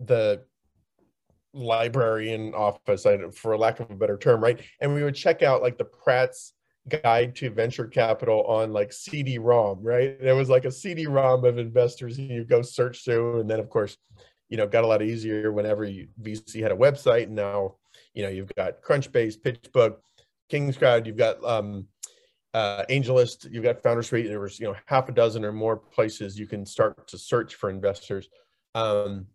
the 0.00 0.42
librarian 1.52 2.54
office, 2.54 3.06
for 3.34 3.56
lack 3.56 3.80
of 3.80 3.90
a 3.90 3.94
better 3.94 4.16
term, 4.16 4.42
right? 4.42 4.60
And 4.80 4.94
we 4.94 5.02
would 5.02 5.14
check 5.14 5.42
out 5.42 5.62
like 5.62 5.78
the 5.78 5.84
Pratt's 5.84 6.54
guide 6.88 7.36
to 7.36 7.50
venture 7.50 7.86
capital 7.86 8.44
on 8.44 8.72
like 8.72 8.92
CD-ROM, 8.92 9.82
right? 9.82 10.16
It 10.20 10.32
was 10.32 10.48
like 10.48 10.64
a 10.64 10.72
CD-ROM 10.72 11.44
of 11.44 11.58
investors 11.58 12.18
you 12.18 12.44
go 12.44 12.62
search 12.62 13.04
through, 13.04 13.40
and 13.40 13.50
then 13.50 13.60
of 13.60 13.68
course, 13.68 13.96
you 14.48 14.56
know, 14.56 14.66
got 14.66 14.84
a 14.84 14.86
lot 14.86 15.02
easier 15.02 15.52
whenever 15.52 15.84
you, 15.84 16.08
VC 16.20 16.60
had 16.60 16.72
a 16.72 16.76
website. 16.76 17.24
And 17.24 17.36
now, 17.36 17.76
you 18.14 18.22
know, 18.22 18.28
you've 18.28 18.52
got 18.56 18.82
Crunchbase, 18.82 19.40
PitchBook, 19.40 19.96
Kingscrowd, 20.50 21.06
you've 21.06 21.16
got 21.16 21.42
um, 21.44 21.86
uh, 22.52 22.82
AngelList, 22.90 23.50
you've 23.50 23.62
got 23.62 23.82
Founder 23.82 24.02
Suite. 24.02 24.26
There 24.26 24.40
was 24.40 24.58
you 24.58 24.66
know 24.66 24.76
half 24.86 25.08
a 25.08 25.12
dozen 25.12 25.44
or 25.44 25.52
more 25.52 25.76
places 25.76 26.38
you 26.38 26.46
can 26.46 26.66
start 26.66 27.06
to 27.08 27.18
search 27.18 27.54
for 27.54 27.70
investors. 27.70 28.28
Um, 28.74 29.26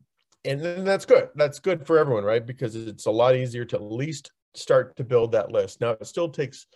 and 0.46 0.62
then 0.62 0.86
that's 0.86 1.06
good. 1.06 1.30
That's 1.36 1.60
good 1.60 1.86
for 1.86 1.98
everyone, 1.98 2.24
right? 2.24 2.46
Because 2.46 2.76
it's 2.76 3.06
a 3.06 3.12
lot 3.12 3.36
easier 3.36 3.66
to 3.66 3.76
at 3.76 3.82
least 3.82 4.32
start 4.54 4.96
to 4.98 5.04
build 5.04 5.32
that 5.34 5.52
list. 5.52 5.82
Now 5.82 5.92
it 5.92 6.06
still 6.08 6.30
takes 6.30 6.68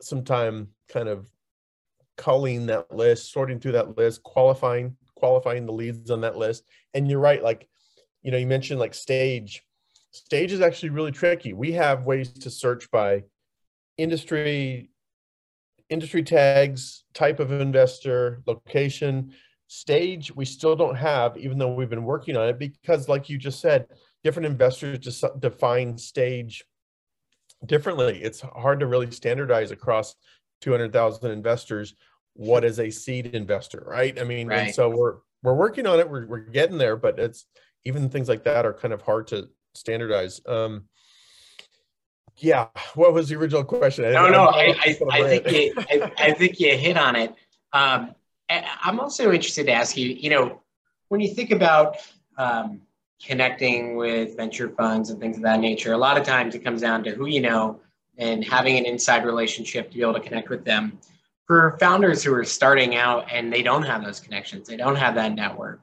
some 0.00 0.22
time 0.22 0.68
kind 0.88 1.08
of 1.08 1.28
culling 2.16 2.66
that 2.66 2.94
list, 2.94 3.32
sorting 3.32 3.58
through 3.58 3.72
that 3.72 3.96
list, 3.96 4.22
qualifying, 4.22 4.96
qualifying 5.16 5.66
the 5.66 5.72
leads 5.72 6.10
on 6.10 6.20
that 6.20 6.36
list. 6.36 6.64
And 6.94 7.10
you're 7.10 7.20
right, 7.20 7.42
like, 7.42 7.68
you 8.22 8.30
know, 8.30 8.38
you 8.38 8.46
mentioned 8.46 8.80
like 8.80 8.94
stage. 8.94 9.62
Stage 10.12 10.52
is 10.52 10.60
actually 10.60 10.90
really 10.90 11.12
tricky. 11.12 11.52
We 11.52 11.72
have 11.72 12.04
ways 12.04 12.30
to 12.30 12.50
search 12.50 12.90
by 12.90 13.24
industry 13.98 14.90
industry 15.88 16.22
tags, 16.22 17.04
type 17.14 17.38
of 17.38 17.52
investor, 17.52 18.42
location, 18.46 19.32
stage, 19.68 20.34
we 20.34 20.44
still 20.44 20.76
don't 20.76 20.96
have, 20.96 21.36
even 21.36 21.58
though 21.58 21.74
we've 21.74 21.90
been 21.90 22.04
working 22.04 22.36
on 22.36 22.48
it, 22.48 22.58
because 22.58 23.08
like 23.08 23.28
you 23.28 23.38
just 23.38 23.60
said, 23.60 23.86
different 24.22 24.46
investors 24.46 24.98
just 24.98 25.24
define 25.40 25.96
stage 25.98 26.64
differently. 27.64 28.22
It's 28.22 28.40
hard 28.40 28.80
to 28.80 28.86
really 28.86 29.10
standardize 29.10 29.70
across 29.70 30.14
200,000 30.62 31.30
investors 31.30 31.94
what 32.34 32.64
is 32.64 32.78
a 32.78 32.90
seed 32.90 33.34
investor, 33.34 33.82
right? 33.86 34.18
I 34.20 34.24
mean, 34.24 34.48
right. 34.48 34.66
and 34.66 34.74
so 34.74 34.90
we're 34.90 35.16
we're 35.42 35.54
working 35.54 35.86
on 35.86 36.00
it. 36.00 36.08
We're 36.08 36.26
we're 36.26 36.40
getting 36.40 36.78
there, 36.78 36.96
but 36.96 37.18
it's 37.18 37.46
even 37.84 38.08
things 38.08 38.28
like 38.28 38.44
that 38.44 38.66
are 38.66 38.74
kind 38.74 38.92
of 38.92 39.00
hard 39.02 39.28
to 39.28 39.48
standardize. 39.74 40.40
Um, 40.46 40.84
yeah, 42.38 42.66
what 42.94 43.14
was 43.14 43.28
the 43.28 43.36
original 43.36 43.64
question? 43.64 44.04
I 44.04 44.10
No, 44.10 44.28
no, 44.28 44.44
I, 44.44 44.74
I, 44.78 44.96
I 45.10 45.22
think 45.22 45.50
you, 45.50 45.72
I, 45.78 46.12
I, 46.18 46.32
think 46.32 46.60
you 46.60 46.76
hit 46.76 46.98
on 46.98 47.16
it. 47.16 47.34
Um, 47.72 48.14
I'm 48.48 49.00
also 49.00 49.32
interested 49.32 49.66
to 49.66 49.72
ask 49.72 49.96
you. 49.96 50.08
You 50.08 50.30
know, 50.30 50.62
when 51.08 51.20
you 51.20 51.34
think 51.34 51.50
about 51.50 51.96
um, 52.38 52.80
connecting 53.24 53.96
with 53.96 54.36
venture 54.36 54.68
funds 54.68 55.10
and 55.10 55.20
things 55.20 55.36
of 55.36 55.42
that 55.42 55.60
nature, 55.60 55.92
a 55.92 55.98
lot 55.98 56.16
of 56.18 56.24
times 56.24 56.54
it 56.54 56.64
comes 56.64 56.80
down 56.80 57.02
to 57.04 57.10
who 57.10 57.26
you 57.26 57.40
know 57.40 57.80
and 58.18 58.44
having 58.44 58.76
an 58.76 58.86
inside 58.86 59.24
relationship 59.24 59.90
to 59.90 59.96
be 59.96 60.02
able 60.02 60.14
to 60.14 60.20
connect 60.20 60.48
with 60.48 60.64
them. 60.64 60.98
For 61.46 61.76
founders 61.78 62.24
who 62.24 62.34
are 62.34 62.44
starting 62.44 62.96
out 62.96 63.26
and 63.30 63.52
they 63.52 63.62
don't 63.62 63.84
have 63.84 64.04
those 64.04 64.18
connections, 64.18 64.66
they 64.66 64.76
don't 64.76 64.96
have 64.96 65.14
that 65.14 65.34
network. 65.34 65.80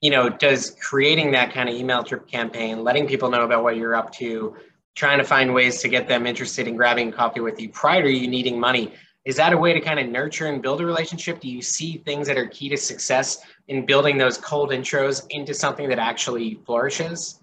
You 0.00 0.10
know, 0.10 0.28
does 0.28 0.76
creating 0.80 1.32
that 1.32 1.52
kind 1.52 1.68
of 1.68 1.74
email 1.74 2.02
drip 2.02 2.26
campaign, 2.26 2.82
letting 2.82 3.06
people 3.06 3.30
know 3.30 3.44
about 3.44 3.62
what 3.62 3.76
you're 3.76 3.94
up 3.94 4.12
to, 4.14 4.56
trying 4.94 5.18
to 5.18 5.24
find 5.24 5.52
ways 5.52 5.80
to 5.82 5.88
get 5.88 6.08
them 6.08 6.26
interested 6.26 6.66
in 6.66 6.76
grabbing 6.76 7.12
coffee 7.12 7.40
with 7.40 7.60
you 7.60 7.68
prior 7.68 8.02
to 8.02 8.10
you 8.10 8.26
needing 8.26 8.58
money. 8.58 8.92
Is 9.24 9.36
that 9.36 9.52
a 9.52 9.56
way 9.56 9.72
to 9.72 9.80
kind 9.80 10.00
of 10.00 10.08
nurture 10.08 10.46
and 10.46 10.60
build 10.60 10.80
a 10.80 10.86
relationship? 10.86 11.38
Do 11.40 11.48
you 11.48 11.62
see 11.62 11.98
things 11.98 12.26
that 12.26 12.36
are 12.36 12.46
key 12.46 12.68
to 12.70 12.76
success 12.76 13.44
in 13.68 13.86
building 13.86 14.18
those 14.18 14.36
cold 14.36 14.70
intros 14.70 15.26
into 15.30 15.54
something 15.54 15.88
that 15.88 16.00
actually 16.00 16.60
flourishes? 16.66 17.40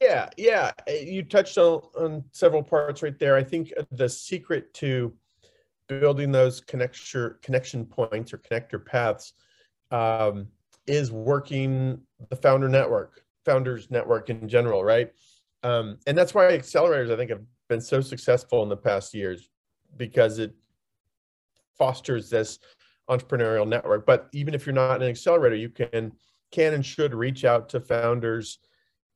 Yeah, 0.00 0.28
yeah. 0.36 0.72
You 0.88 1.22
touched 1.22 1.58
on, 1.58 1.82
on 1.98 2.24
several 2.32 2.62
parts 2.62 3.02
right 3.02 3.18
there. 3.18 3.36
I 3.36 3.44
think 3.44 3.72
the 3.92 4.08
secret 4.08 4.74
to 4.74 5.12
building 5.88 6.32
those 6.32 6.60
connection 6.60 7.34
connection 7.42 7.84
points 7.84 8.32
or 8.32 8.38
connector 8.38 8.84
paths 8.84 9.32
um, 9.90 10.48
is 10.86 11.12
working 11.12 12.00
the 12.30 12.36
founder 12.36 12.68
network, 12.68 13.22
founders 13.44 13.90
network 13.90 14.28
in 14.28 14.48
general, 14.48 14.84
right? 14.84 15.12
Um, 15.62 15.98
and 16.06 16.16
that's 16.16 16.34
why 16.34 16.44
accelerators, 16.52 17.12
I 17.12 17.16
think, 17.16 17.30
have 17.30 17.42
been 17.68 17.80
so 17.80 18.00
successful 18.00 18.62
in 18.62 18.68
the 18.68 18.76
past 18.76 19.14
years 19.14 19.48
because 19.98 20.38
it 20.38 20.54
fosters 21.76 22.30
this 22.30 22.58
entrepreneurial 23.08 23.66
network. 23.66 24.06
But 24.06 24.28
even 24.32 24.54
if 24.54 24.66
you're 24.66 24.74
not 24.74 25.02
an 25.02 25.08
accelerator, 25.08 25.56
you 25.56 25.70
can 25.70 26.12
can 26.50 26.74
and 26.74 26.84
should 26.84 27.14
reach 27.14 27.44
out 27.44 27.68
to 27.70 27.80
founders 27.80 28.58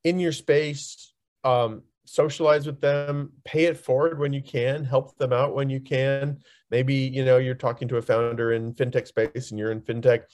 in 0.04 0.18
your 0.18 0.32
space, 0.32 1.14
um, 1.44 1.82
socialize 2.04 2.66
with 2.66 2.80
them, 2.80 3.32
pay 3.44 3.64
it 3.64 3.78
forward 3.78 4.18
when 4.18 4.32
you 4.32 4.42
can, 4.42 4.84
help 4.84 5.16
them 5.16 5.32
out 5.32 5.54
when 5.54 5.70
you 5.70 5.80
can. 5.80 6.38
Maybe 6.70 6.94
you 6.94 7.24
know 7.24 7.38
you're 7.38 7.54
talking 7.54 7.88
to 7.88 7.96
a 7.96 8.02
founder 8.02 8.52
in 8.52 8.74
fintech 8.74 9.06
space 9.06 9.50
and 9.50 9.58
you're 9.58 9.72
in 9.72 9.80
fintech, 9.80 10.24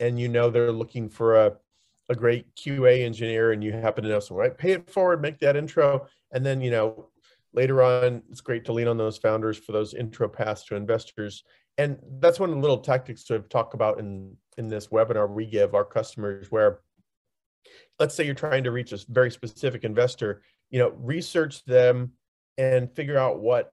and 0.00 0.18
you 0.18 0.28
know 0.28 0.50
they're 0.50 0.72
looking 0.72 1.08
for 1.08 1.36
a 1.36 1.52
a 2.10 2.14
great 2.14 2.54
QA 2.54 3.02
engineer 3.02 3.52
and 3.52 3.64
you 3.64 3.72
happen 3.72 4.04
to 4.04 4.10
know 4.10 4.20
someone, 4.20 4.48
right? 4.48 4.58
Pay 4.58 4.72
it 4.72 4.90
forward, 4.90 5.22
make 5.22 5.38
that 5.40 5.56
intro, 5.56 6.06
and 6.32 6.44
then 6.44 6.60
you 6.60 6.70
know 6.70 7.08
later 7.54 7.82
on 7.82 8.22
it's 8.30 8.40
great 8.40 8.64
to 8.64 8.72
lean 8.72 8.88
on 8.88 8.96
those 8.96 9.18
founders 9.18 9.56
for 9.56 9.72
those 9.72 9.94
intro 9.94 10.28
paths 10.28 10.64
to 10.66 10.76
investors. 10.76 11.44
And 11.78 11.98
that's 12.20 12.38
one 12.38 12.50
of 12.50 12.54
the 12.54 12.60
little 12.60 12.78
tactics 12.78 13.24
to 13.24 13.40
talk 13.40 13.74
about 13.74 13.98
in 13.98 14.36
in 14.56 14.68
this 14.68 14.88
webinar 14.88 15.28
we 15.28 15.46
give 15.46 15.74
our 15.74 15.84
customers 15.84 16.50
where 16.50 16.80
let's 17.98 18.14
say 18.14 18.24
you're 18.24 18.34
trying 18.34 18.64
to 18.64 18.70
reach 18.70 18.92
a 18.92 18.98
very 19.08 19.30
specific 19.30 19.84
investor, 19.84 20.42
you 20.70 20.78
know, 20.78 20.90
research 20.90 21.64
them 21.64 22.12
and 22.58 22.92
figure 22.94 23.18
out 23.18 23.40
what 23.40 23.70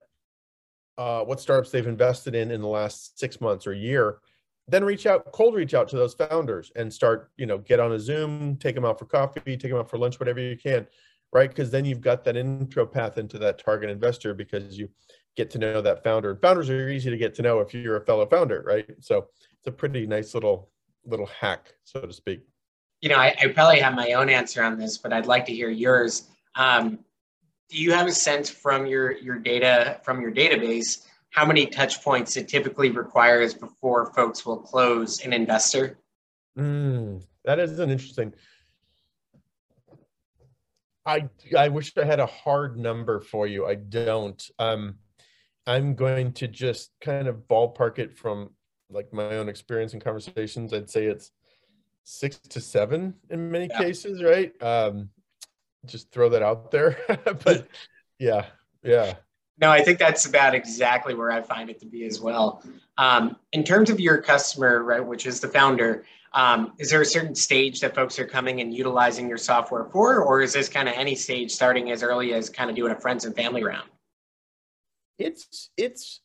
uh, 0.98 1.24
what 1.24 1.40
startups 1.40 1.72
they've 1.72 1.88
invested 1.88 2.36
in 2.36 2.52
in 2.52 2.62
the 2.62 2.68
last 2.68 3.20
six 3.20 3.42
months 3.42 3.66
or 3.66 3.74
year 3.74 4.20
then 4.68 4.84
reach 4.84 5.06
out 5.06 5.32
cold 5.32 5.56
reach 5.56 5.74
out 5.74 5.88
to 5.90 5.96
those 5.96 6.14
founders 6.14 6.72
and 6.76 6.92
start 6.92 7.32
you 7.38 7.46
know 7.46 7.58
get 7.58 7.80
on 7.80 7.92
a 7.94 8.00
zoom 8.00 8.56
take 8.58 8.76
them 8.76 8.86
out 8.86 8.98
for 8.98 9.06
coffee 9.06 9.58
take 9.58 9.72
them 9.72 9.78
out 9.78 9.90
for 9.90 9.98
lunch 9.98 10.20
whatever 10.20 10.40
you 10.40 10.58
can 10.58 10.86
right 11.34 11.50
because 11.50 11.72
then 11.72 11.86
you've 11.86 12.02
got 12.02 12.24
that 12.24 12.38
intro 12.38 12.86
path 12.86 13.18
into 13.18 13.38
that 13.38 13.58
target 13.58 13.90
investor 13.90 14.34
because 14.34 14.78
you 14.78 14.90
get 15.36 15.50
to 15.50 15.58
know 15.58 15.82
that 15.82 16.04
founder 16.04 16.36
founders 16.36 16.70
are 16.70 16.90
easy 16.90 17.10
to 17.10 17.18
get 17.18 17.34
to 17.36 17.42
know 17.42 17.60
if 17.60 17.74
you're 17.74 17.98
a 17.98 18.06
fellow 18.06 18.26
founder 18.26 18.64
right 18.66 18.86
so 19.00 19.28
it's 19.58 19.68
a 19.68 19.72
pretty 19.72 20.06
nice 20.06 20.34
little 20.34 20.70
little 21.06 21.28
hack 21.28 21.74
so 21.84 22.02
to 22.02 22.14
speak 22.14 22.42
you 23.02 23.10
know 23.10 23.18
i, 23.18 23.36
I 23.42 23.48
probably 23.48 23.80
have 23.80 23.96
my 23.96 24.12
own 24.12 24.30
answer 24.30 24.64
on 24.64 24.78
this 24.78 24.98
but 24.98 25.14
i'd 25.14 25.26
like 25.26 25.46
to 25.46 25.54
hear 25.54 25.70
yours 25.70 26.28
um, 26.56 27.00
do 27.70 27.82
you 27.82 27.94
have 27.94 28.08
a 28.08 28.12
sense 28.12 28.50
from 28.50 28.86
your 28.86 29.14
your 29.14 29.40
data 29.40 30.02
from 30.04 30.20
your 30.20 30.32
database 30.32 31.06
how 31.32 31.46
many 31.46 31.66
touch 31.66 32.04
points 32.04 32.38
it 32.38 32.48
typically 32.48 32.92
requires 32.92 33.54
before 33.54 34.14
folks 34.14 34.46
will 34.46 34.58
close 34.58 35.22
an 35.26 35.34
investor? 35.34 35.98
Mm, 36.58 37.24
that 37.46 37.58
is 37.58 37.80
an 37.80 37.90
interesting. 37.90 38.34
I 41.06 41.30
I 41.58 41.70
wish 41.70 41.98
I 41.98 42.06
had 42.06 42.20
a 42.20 42.26
hard 42.26 42.78
number 42.78 43.20
for 43.22 43.48
you. 43.48 43.66
I 43.66 43.76
don't. 43.76 44.42
Um, 44.60 44.96
I'm 45.68 45.96
going 45.96 46.34
to 46.34 46.48
just 46.48 46.92
kind 47.02 47.28
of 47.28 47.48
ballpark 47.48 48.00
it 48.00 48.14
from 48.14 48.52
like 48.90 49.14
my 49.14 49.38
own 49.38 49.50
experience 49.50 49.94
and 49.94 50.04
conversations. 50.04 50.74
I'd 50.74 50.90
say 50.90 51.06
it's 51.06 51.32
six 52.04 52.38
to 52.38 52.62
seven 52.62 53.16
in 53.30 53.52
many 53.52 53.68
yeah. 53.68 53.78
cases, 53.78 54.24
right? 54.24 54.52
Um, 54.62 55.10
just 55.86 56.12
throw 56.12 56.30
that 56.30 56.44
out 56.44 56.72
there. 56.72 56.98
but 57.44 57.68
yeah, 58.20 58.46
yeah. 58.84 59.16
No, 59.60 59.70
I 59.70 59.84
think 59.84 60.00
that's 60.00 60.26
about 60.26 60.56
exactly 60.56 61.14
where 61.14 61.32
I 61.32 61.42
find 61.42 61.70
it 61.70 61.80
to 61.82 61.86
be 61.86 62.06
as 62.06 62.20
well. 62.20 62.64
Um, 62.98 63.36
in 63.52 63.64
terms 63.64 63.90
of 63.90 64.00
your 64.00 64.20
customer, 64.20 64.84
right, 64.84 65.06
which 65.06 65.28
is 65.28 65.40
the 65.40 65.48
founder, 65.48 66.06
um, 66.34 66.74
is 66.78 66.90
there 66.90 67.02
a 67.02 67.06
certain 67.06 67.36
stage 67.36 67.82
that 67.82 67.94
folks 67.94 68.18
are 68.18 68.26
coming 68.26 68.62
and 68.62 68.74
utilizing 68.74 69.28
your 69.28 69.38
software 69.38 69.86
for, 69.86 70.24
or 70.24 70.42
is 70.42 70.54
this 70.54 70.70
kind 70.70 70.88
of 70.88 70.96
any 70.96 71.16
stage 71.16 71.52
starting 71.52 71.92
as 71.92 72.04
early 72.04 72.34
as 72.34 72.50
kind 72.50 72.70
of 72.70 72.76
doing 72.76 72.92
a 72.92 73.00
friends 73.00 73.26
and 73.26 73.36
family 73.36 73.64
round? 73.64 73.90
It's 75.20 75.70
it's 75.78 76.22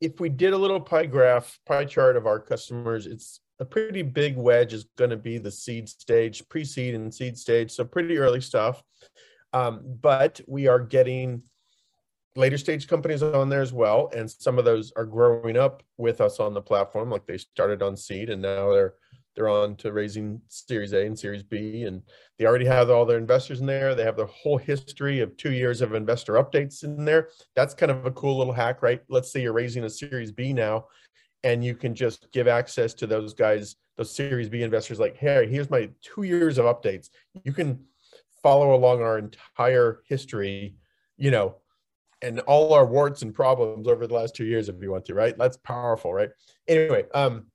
if 0.00 0.18
we 0.18 0.30
did 0.30 0.52
a 0.52 0.58
little 0.58 0.80
pie 0.80 1.06
graph, 1.06 1.58
pie 1.66 1.84
chart 1.84 2.16
of 2.16 2.26
our 2.26 2.40
customers, 2.40 3.06
it's 3.06 3.40
a 3.58 3.64
pretty 3.64 4.02
big 4.02 4.36
wedge 4.36 4.72
is 4.72 4.86
going 4.96 5.10
to 5.10 5.16
be 5.16 5.36
the 5.36 5.50
seed 5.50 5.88
stage, 5.88 6.48
pre-seed 6.48 6.94
and 6.94 7.12
seed 7.12 7.36
stage, 7.36 7.70
so 7.70 7.84
pretty 7.84 8.16
early 8.16 8.40
stuff. 8.40 8.82
Um, 9.52 9.80
but 10.00 10.40
we 10.46 10.66
are 10.66 10.78
getting 10.78 11.42
later 12.36 12.58
stage 12.58 12.86
companies 12.86 13.22
on 13.22 13.48
there 13.48 13.62
as 13.62 13.72
well 13.72 14.10
and 14.14 14.30
some 14.30 14.58
of 14.58 14.64
those 14.64 14.92
are 14.96 15.04
growing 15.04 15.56
up 15.56 15.82
with 15.98 16.20
us 16.20 16.38
on 16.38 16.54
the 16.54 16.62
platform 16.62 17.10
like 17.10 17.26
they 17.26 17.38
started 17.38 17.82
on 17.82 17.96
seed 17.96 18.30
and 18.30 18.40
now 18.40 18.70
they're 18.70 18.94
they're 19.34 19.48
on 19.48 19.76
to 19.76 19.92
raising 19.92 20.40
series 20.48 20.92
a 20.92 21.06
and 21.06 21.18
series 21.18 21.42
b 21.42 21.84
and 21.84 22.02
they 22.38 22.46
already 22.46 22.64
have 22.66 22.90
all 22.90 23.04
their 23.04 23.18
investors 23.18 23.60
in 23.60 23.66
there. 23.66 23.94
They 23.94 24.04
have 24.04 24.16
the 24.16 24.26
whole 24.26 24.56
history 24.56 25.20
of 25.20 25.36
two 25.36 25.52
years 25.52 25.82
of 25.82 25.94
investor 25.94 26.34
updates 26.34 26.84
in 26.84 27.04
there. 27.04 27.28
That's 27.54 27.74
kind 27.74 27.92
of 27.92 28.06
a 28.06 28.10
cool 28.10 28.38
little 28.38 28.52
hack 28.52 28.82
right? 28.82 29.02
Let's 29.08 29.32
say 29.32 29.42
you're 29.42 29.52
raising 29.52 29.84
a 29.84 29.90
series 29.90 30.32
b 30.32 30.52
now 30.52 30.86
and 31.44 31.64
you 31.64 31.74
can 31.74 31.94
just 31.94 32.30
give 32.32 32.48
access 32.48 32.92
to 32.94 33.06
those 33.06 33.34
guys 33.34 33.76
those 33.96 34.14
series 34.14 34.48
b 34.48 34.62
investors 34.62 34.98
like 34.98 35.16
hey 35.16 35.46
here's 35.48 35.70
my 35.70 35.88
two 36.02 36.22
years 36.22 36.58
of 36.58 36.66
updates. 36.66 37.10
You 37.44 37.52
can 37.52 37.84
follow 38.42 38.74
along 38.74 39.02
our 39.02 39.18
entire 39.18 40.02
history 40.08 40.74
you 41.16 41.30
know 41.30 41.56
and 42.22 42.40
all 42.40 42.74
our 42.74 42.86
warts 42.86 43.22
and 43.22 43.34
problems 43.34 43.88
over 43.88 44.06
the 44.06 44.14
last 44.14 44.34
two 44.34 44.44
years 44.44 44.68
if 44.68 44.76
you 44.82 44.90
want 44.90 45.04
to 45.06 45.14
right? 45.14 45.36
That's 45.38 45.56
powerful 45.58 46.12
right? 46.12 46.30
Anyway 46.68 47.04
um 47.14 47.46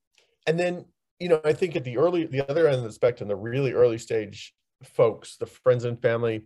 and 0.47 0.59
then 0.59 0.85
you 1.19 1.29
know 1.29 1.39
i 1.45 1.53
think 1.53 1.75
at 1.75 1.83
the 1.83 1.97
early 1.97 2.25
the 2.25 2.49
other 2.49 2.67
end 2.67 2.77
of 2.77 2.83
the 2.83 2.91
spectrum 2.91 3.29
the 3.29 3.35
really 3.35 3.71
early 3.71 3.97
stage 3.97 4.53
folks 4.83 5.37
the 5.37 5.45
friends 5.45 5.85
and 5.85 6.01
family 6.01 6.43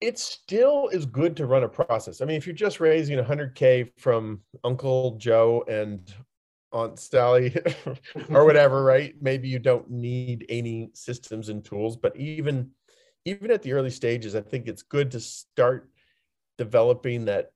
it 0.00 0.18
still 0.18 0.88
is 0.88 1.04
good 1.04 1.36
to 1.36 1.46
run 1.46 1.62
a 1.62 1.68
process. 1.68 2.20
I 2.20 2.24
mean 2.24 2.36
if 2.36 2.46
you're 2.46 2.56
just 2.56 2.80
raising 2.80 3.18
100k 3.18 3.90
from 3.98 4.40
uncle 4.64 5.16
joe 5.18 5.64
and 5.68 6.12
aunt 6.72 6.98
sally 6.98 7.54
or 8.30 8.46
whatever 8.46 8.82
right? 8.94 9.14
Maybe 9.20 9.48
you 9.48 9.58
don't 9.58 9.90
need 9.90 10.46
any 10.48 10.90
systems 10.94 11.48
and 11.48 11.64
tools 11.64 11.96
but 11.96 12.16
even 12.16 12.70
even 13.26 13.50
at 13.50 13.62
the 13.62 13.72
early 13.72 13.90
stages 13.90 14.34
i 14.34 14.40
think 14.40 14.66
it's 14.66 14.82
good 14.82 15.10
to 15.10 15.20
start 15.20 15.89
developing 16.60 17.24
that 17.24 17.52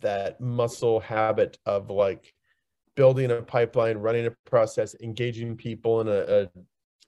that 0.00 0.38
muscle 0.42 1.00
habit 1.00 1.56
of 1.64 1.88
like 1.88 2.34
building 2.96 3.30
a 3.30 3.40
pipeline 3.40 3.96
running 3.96 4.26
a 4.26 4.30
process 4.44 4.94
engaging 5.00 5.56
people 5.56 6.02
in 6.02 6.08
a, 6.08 6.10
a 6.10 6.48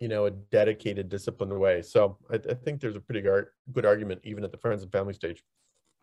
you 0.00 0.09
know 0.09 0.25
a 0.25 0.31
dedicated 0.31 1.11
disciplined 1.11 1.52
way 1.52 1.83
so 1.83 2.16
I, 2.31 2.37
I 2.37 2.54
think 2.54 2.81
there's 2.81 2.97
a 2.97 3.00
pretty 3.00 3.21
good 3.21 3.85
argument 3.85 4.23
even 4.25 4.42
at 4.42 4.52
the 4.52 4.57
friends 4.57 4.83
and 4.83 4.90
family 4.90 5.12
stage 5.12 5.45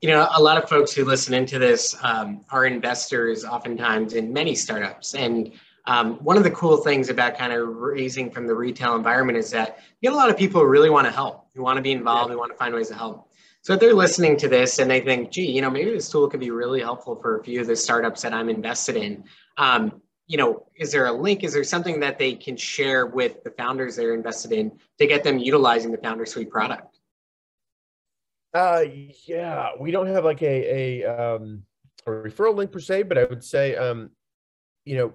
you 0.01 0.07
know, 0.07 0.29
a 0.33 0.41
lot 0.41 0.57
of 0.57 0.69
folks 0.69 0.93
who 0.93 1.03
listen 1.03 1.33
into 1.33 1.59
this 1.59 1.93
um, 2.03 2.45
are 2.51 2.65
investors, 2.65 3.43
oftentimes 3.43 4.13
in 4.13 4.31
many 4.31 4.55
startups, 4.55 5.13
and 5.13 5.51
um, 5.87 6.13
one 6.23 6.37
of 6.37 6.43
the 6.43 6.51
cool 6.51 6.77
things 6.77 7.09
about 7.09 7.37
kind 7.37 7.51
of 7.51 7.67
raising 7.67 8.31
from 8.31 8.47
the 8.47 8.55
retail 8.55 8.95
environment 8.95 9.37
is 9.37 9.51
that 9.51 9.79
you 9.99 10.09
get 10.09 10.13
a 10.13 10.15
lot 10.15 10.29
of 10.29 10.37
people 10.37 10.61
who 10.61 10.67
really 10.67 10.89
want 10.89 11.05
to 11.05 11.11
help, 11.11 11.47
who 11.53 11.63
want 11.63 11.77
to 11.77 11.81
be 11.81 11.91
involved, 11.91 12.29
yeah. 12.29 12.33
who 12.33 12.39
want 12.39 12.51
to 12.51 12.57
find 12.57 12.73
ways 12.73 12.87
to 12.89 12.95
help. 12.95 13.28
So 13.61 13.73
if 13.73 13.79
they're 13.79 13.93
listening 13.93 14.37
to 14.37 14.47
this 14.47 14.79
and 14.79 14.89
they 14.89 15.01
think, 15.01 15.31
gee, 15.31 15.51
you 15.51 15.61
know, 15.61 15.69
maybe 15.69 15.91
this 15.91 16.09
tool 16.09 16.29
could 16.29 16.39
be 16.39 16.51
really 16.51 16.81
helpful 16.81 17.15
for 17.21 17.39
a 17.39 17.43
few 17.43 17.59
of 17.61 17.67
the 17.67 17.75
startups 17.75 18.21
that 18.21 18.33
I'm 18.33 18.49
invested 18.49 18.95
in. 18.95 19.25
Um, 19.57 20.01
you 20.27 20.37
know, 20.37 20.67
is 20.75 20.91
there 20.91 21.07
a 21.07 21.11
link? 21.11 21.43
Is 21.43 21.53
there 21.53 21.63
something 21.63 21.99
that 21.99 22.17
they 22.17 22.35
can 22.35 22.55
share 22.55 23.07
with 23.07 23.43
the 23.43 23.51
founders 23.51 23.95
they're 23.95 24.13
invested 24.13 24.51
in 24.51 24.71
to 24.99 25.07
get 25.07 25.23
them 25.23 25.39
utilizing 25.39 25.91
the 25.91 25.97
Founder 25.97 26.25
Suite 26.25 26.49
product? 26.49 26.99
Uh, 28.53 28.83
yeah, 29.27 29.69
we 29.79 29.91
don't 29.91 30.07
have 30.07 30.23
like 30.23 30.41
a 30.41 31.01
a, 31.01 31.05
um, 31.05 31.63
a 32.05 32.09
referral 32.09 32.55
link 32.55 32.71
per 32.71 32.79
se, 32.79 33.03
but 33.03 33.17
I 33.17 33.25
would 33.25 33.43
say, 33.43 33.75
um, 33.75 34.11
you 34.85 34.97
know, 34.97 35.13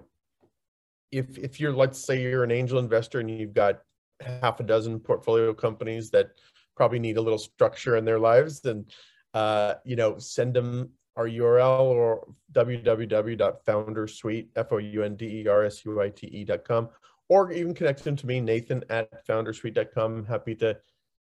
if 1.11 1.37
if 1.37 1.59
you're 1.59 1.73
let's 1.73 1.99
say 1.99 2.21
you're 2.21 2.43
an 2.43 2.51
angel 2.51 2.79
investor 2.79 3.19
and 3.19 3.31
you've 3.31 3.53
got 3.53 3.81
half 4.21 4.59
a 4.59 4.63
dozen 4.63 4.99
portfolio 4.99 5.53
companies 5.53 6.09
that 6.11 6.31
probably 6.75 6.99
need 6.99 7.17
a 7.17 7.21
little 7.21 7.39
structure 7.39 7.97
in 7.97 8.05
their 8.05 8.19
lives, 8.19 8.61
then 8.61 8.85
uh, 9.33 9.73
you 9.83 9.95
know, 9.95 10.17
send 10.17 10.53
them 10.53 10.91
our 11.15 11.27
URL 11.27 11.81
or 11.81 12.27
www.foundersuite, 12.53 14.47
F-O-U-N-D-E-R-S-U-I-T-E.com, 14.55 16.89
or 17.29 17.51
even 17.51 17.73
connect 17.73 18.03
them 18.03 18.15
to 18.15 18.27
me, 18.27 18.39
Nathan 18.39 18.83
at 18.89 19.25
foundersuite.com. 19.27 20.25
Happy 20.25 20.53
to 20.55 20.77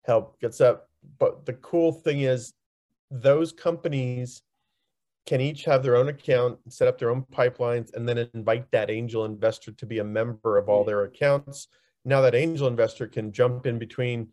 help 0.06 0.40
get 0.40 0.56
set 0.56 0.72
up. 0.72 0.90
But 1.18 1.46
the 1.46 1.54
cool 1.54 1.92
thing 1.92 2.22
is 2.22 2.54
those 3.12 3.52
companies 3.52 4.42
can 5.26 5.42
each 5.42 5.66
have 5.66 5.84
their 5.84 5.96
own 5.96 6.08
account, 6.08 6.58
set 6.70 6.88
up 6.88 6.98
their 6.98 7.12
own 7.12 7.24
pipelines, 7.32 7.94
and 7.94 8.08
then 8.08 8.30
invite 8.34 8.72
that 8.72 8.90
angel 8.90 9.26
investor 9.26 9.72
to 9.72 9.86
be 9.86 10.00
a 10.00 10.04
member 10.04 10.58
of 10.58 10.70
all 10.70 10.84
their 10.84 11.04
accounts. 11.04 11.68
Now 12.06 12.22
that 12.22 12.34
angel 12.34 12.68
investor 12.68 13.08
can 13.08 13.32
jump 13.32 13.68
in 13.68 13.78
between 13.78 14.30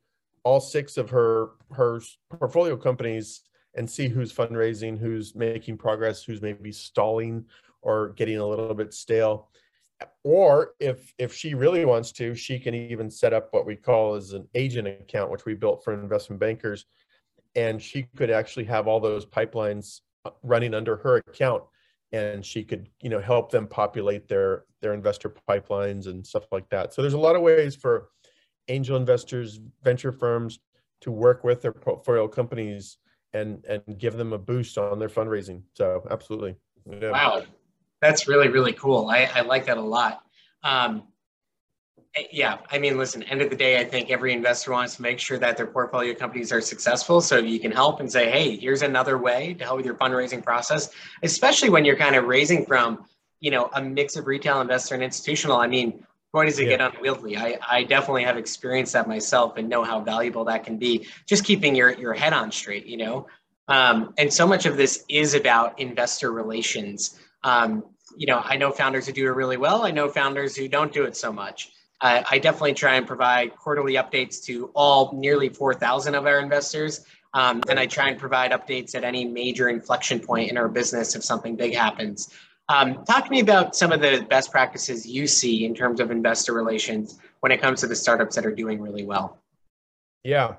all 0.47 0.61
six 0.61 0.97
of 0.97 1.11
her 1.11 1.49
her 1.73 2.00
portfolio 2.31 2.76
companies 2.76 3.41
and 3.75 3.91
see 3.91 4.07
who's 4.07 4.33
fundraising, 4.33 4.97
who's 4.97 5.35
making 5.35 5.76
progress, 5.76 6.23
who's 6.23 6.41
maybe 6.41 6.71
stalling 6.71 7.45
or 7.83 8.11
getting 8.11 8.38
a 8.38 8.47
little 8.47 8.73
bit 8.73 8.95
stale. 8.95 9.50
Or 10.23 10.75
if 10.79 11.12
if 11.19 11.35
she 11.35 11.55
really 11.55 11.85
wants 11.85 12.12
to, 12.12 12.37
she 12.37 12.61
can 12.61 12.75
even 12.75 13.11
set 13.11 13.33
up 13.33 13.49
what 13.50 13.67
we 13.67 13.75
call 13.75 14.15
as 14.15 14.35
an 14.35 14.47
agent 14.55 14.87
account, 14.87 15.33
which 15.33 15.45
we 15.47 15.55
built 15.55 15.83
for 15.83 15.93
investment 15.93 16.38
bankers, 16.38 16.87
and 17.57 17.83
she 17.83 18.07
could 18.17 18.31
actually 18.31 18.67
have 18.67 18.87
all 18.87 19.00
those 19.00 19.26
pipelines 19.26 20.03
uh, 20.25 20.31
running 20.45 20.75
under 20.75 20.97
her 20.99 21.17
account. 21.17 21.65
And 22.12 22.47
she 22.47 22.62
could 22.62 22.88
you 23.03 23.11
know 23.11 23.21
help 23.21 23.50
them 23.50 23.67
populate 23.67 24.29
their 24.29 24.65
their 24.81 24.95
investor 24.95 25.35
pipelines 25.49 26.07
and 26.07 26.25
stuff 26.25 26.45
like 26.53 26.69
that. 26.71 26.95
So 26.95 27.03
there's 27.03 27.15
a 27.15 27.26
lot 27.29 27.35
of 27.35 27.43
ways 27.43 27.75
for 27.75 28.11
angel 28.69 28.97
investors 28.97 29.61
venture 29.83 30.13
firms 30.13 30.61
to 31.01 31.11
work 31.11 31.45
with 31.45 31.63
their 31.63 31.73
portfolio 31.73 32.27
companies 32.27 32.99
and 33.33 33.65
and 33.67 33.83
give 33.99 34.17
them 34.17 34.33
a 34.33 34.39
boost 34.39 34.79
on 34.79 34.99
their 34.99 35.09
fundraising 35.09 35.63
so 35.75 36.07
absolutely 36.11 36.57
yeah. 36.91 37.11
wow 37.11 37.43
that's 38.01 38.29
really 38.29 38.49
really 38.49 38.73
cool 38.73 39.09
i, 39.11 39.29
I 39.35 39.43
like 39.43 39.67
that 39.67 39.77
a 39.79 39.83
lot 39.83 40.23
um, 40.63 41.05
yeah, 42.33 42.59
I 42.71 42.79
mean, 42.79 42.97
listen, 42.97 43.23
end 43.25 43.43
of 43.43 43.51
the 43.51 43.57
day, 43.57 43.79
I 43.79 43.85
think 43.85 44.11
every 44.11 44.33
investor 44.33 44.73
wants 44.73 44.97
to 44.97 45.03
make 45.03 45.19
sure 45.19 45.39
that 45.39 45.57
their 45.57 45.67
portfolio 45.67 46.15
companies 46.15 46.51
are 46.51 46.61
successful. 46.61 47.21
So 47.21 47.39
you 47.39 47.61
can 47.61 47.71
help 47.71 48.01
and 48.01 48.11
say, 48.11 48.31
hey, 48.31 48.57
here's 48.57 48.83
another 48.83 49.19
way 49.19 49.55
to 49.55 49.65
help 49.65 49.77
with 49.77 49.87
your 49.87 49.97
fundraising 49.97 50.43
process, 50.43 50.91
especially 51.23 51.69
when 51.69 51.85
you're 51.85 51.97
kind 51.97 52.17
of 52.17 52.25
raising 52.25 52.65
from, 52.65 53.05
you 53.41 53.51
know, 53.51 53.69
a 53.75 53.83
mix 53.83 54.17
of 54.17 54.26
retail 54.26 54.61
investor 54.61 54.95
and 54.95 55.05
institutional. 55.05 55.59
I 55.59 55.67
mean, 55.67 56.07
boy, 56.37 56.45
does 56.45 56.59
it 56.59 56.69
yeah. 56.69 56.77
get 56.77 56.95
unwieldy. 56.95 57.35
I, 57.35 57.59
I 57.67 57.83
definitely 57.85 58.25
have 58.25 58.37
experienced 58.37 58.93
that 58.93 59.09
myself 59.09 59.57
and 59.57 59.71
know 59.71 59.83
how 59.83 60.01
valuable 60.01 60.45
that 60.45 60.65
can 60.65 60.77
be. 60.77 61.07
Just 61.25 61.47
keeping 61.47 61.75
your, 61.75 61.93
your 61.93 62.13
head 62.13 62.35
on 62.35 62.53
straight, 62.53 62.85
you 62.85 62.99
know? 62.99 63.27
Um, 63.69 64.13
and 64.19 64.31
so 64.31 64.47
much 64.47 64.67
of 64.67 64.77
this 64.77 65.07
is 65.09 65.33
about 65.33 65.81
investor 65.81 66.33
relations. 66.33 67.19
Um, 67.43 67.85
you 68.19 68.27
know, 68.27 68.43
I 68.45 68.57
know 68.57 68.71
founders 68.71 69.07
who 69.07 69.15
do 69.15 69.25
it 69.25 69.31
really 69.31 69.57
well. 69.57 69.87
I 69.87 69.91
know 69.91 70.11
founders 70.11 70.55
who 70.55 70.69
don't 70.69 70.93
do 70.93 71.05
it 71.05 71.17
so 71.17 71.33
much. 71.33 71.71
I, 72.03 72.23
I 72.31 72.39
definitely 72.39 72.75
try 72.75 72.97
and 72.97 73.07
provide 73.07 73.57
quarterly 73.57 73.95
updates 73.95 74.45
to 74.45 74.71
all 74.75 75.13
nearly 75.15 75.49
4,000 75.49 76.15
of 76.15 76.27
our 76.27 76.39
investors. 76.41 77.07
Um, 77.33 77.63
and 77.71 77.81
I 77.81 77.87
try 77.87 78.11
and 78.11 78.19
provide 78.19 78.51
updates 78.51 78.95
at 78.95 79.05
any 79.05 79.25
major 79.25 79.71
inflection 79.71 80.21
point 80.21 80.51
in 80.51 80.59
our 80.59 80.69
business 80.69 81.17
if 81.17 81.25
something 81.25 81.57
big 81.57 81.75
happens. 81.75 82.29
Um, 82.69 83.05
talk 83.05 83.25
to 83.25 83.31
me 83.31 83.41
about 83.41 83.76
some 83.76 83.93
of 83.93 84.00
the 84.00 84.26
best 84.29 84.50
practices 84.50 85.07
you 85.07 85.26
see 85.26 85.65
in 85.65 85.75
terms 85.75 86.00
of 86.00 86.11
investor 86.11 86.52
relations 86.52 87.19
when 87.41 87.52
it 87.52 87.61
comes 87.61 87.81
to 87.81 87.87
the 87.87 87.95
startups 87.95 88.35
that 88.35 88.45
are 88.45 88.55
doing 88.55 88.81
really 88.81 89.05
well. 89.05 89.39
Yeah. 90.25 90.57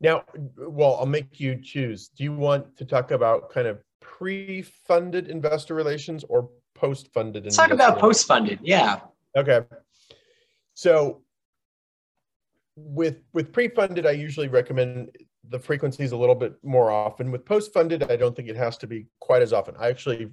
Now, 0.00 0.24
well, 0.56 0.96
I'll 0.96 1.06
make 1.06 1.40
you 1.40 1.56
choose. 1.56 2.08
Do 2.08 2.24
you 2.24 2.32
want 2.32 2.76
to 2.76 2.84
talk 2.84 3.10
about 3.10 3.50
kind 3.50 3.66
of 3.66 3.78
pre-funded 4.00 5.28
investor 5.28 5.74
relations 5.74 6.24
or 6.28 6.50
post-funded? 6.74 7.44
Let's 7.44 7.56
talk 7.56 7.70
about 7.70 7.98
post-funded. 7.98 8.60
Yeah. 8.62 9.00
Okay. 9.36 9.60
So 10.74 11.22
with 12.76 13.18
with 13.32 13.52
pre-funded, 13.52 14.06
I 14.06 14.12
usually 14.12 14.48
recommend 14.48 15.10
the 15.50 15.58
frequencies 15.58 16.12
a 16.12 16.16
little 16.16 16.34
bit 16.34 16.54
more 16.62 16.90
often. 16.90 17.30
With 17.30 17.44
post-funded, 17.44 18.10
I 18.10 18.16
don't 18.16 18.34
think 18.34 18.48
it 18.48 18.56
has 18.56 18.78
to 18.78 18.86
be 18.86 19.06
quite 19.20 19.42
as 19.42 19.52
often. 19.52 19.74
I 19.78 19.88
actually, 19.88 20.28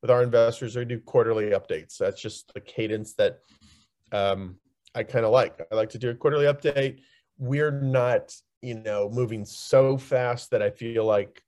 with 0.00 0.10
our 0.10 0.22
investors, 0.22 0.76
I 0.76 0.84
do 0.84 0.98
quarterly 0.98 1.50
updates. 1.50 1.98
That's 1.98 2.20
just 2.20 2.52
the 2.54 2.60
cadence 2.60 3.14
that 3.14 3.38
um, 4.12 4.56
I 4.94 5.02
kind 5.02 5.24
of 5.24 5.30
like. 5.30 5.60
I 5.70 5.74
like 5.74 5.90
to 5.90 5.98
do 5.98 6.10
a 6.10 6.14
quarterly 6.14 6.46
update. 6.46 7.00
We're 7.38 7.70
not, 7.70 8.34
you 8.62 8.74
know, 8.74 9.10
moving 9.10 9.44
so 9.44 9.98
fast 9.98 10.50
that 10.50 10.62
I 10.62 10.70
feel 10.70 11.04
like 11.04 11.42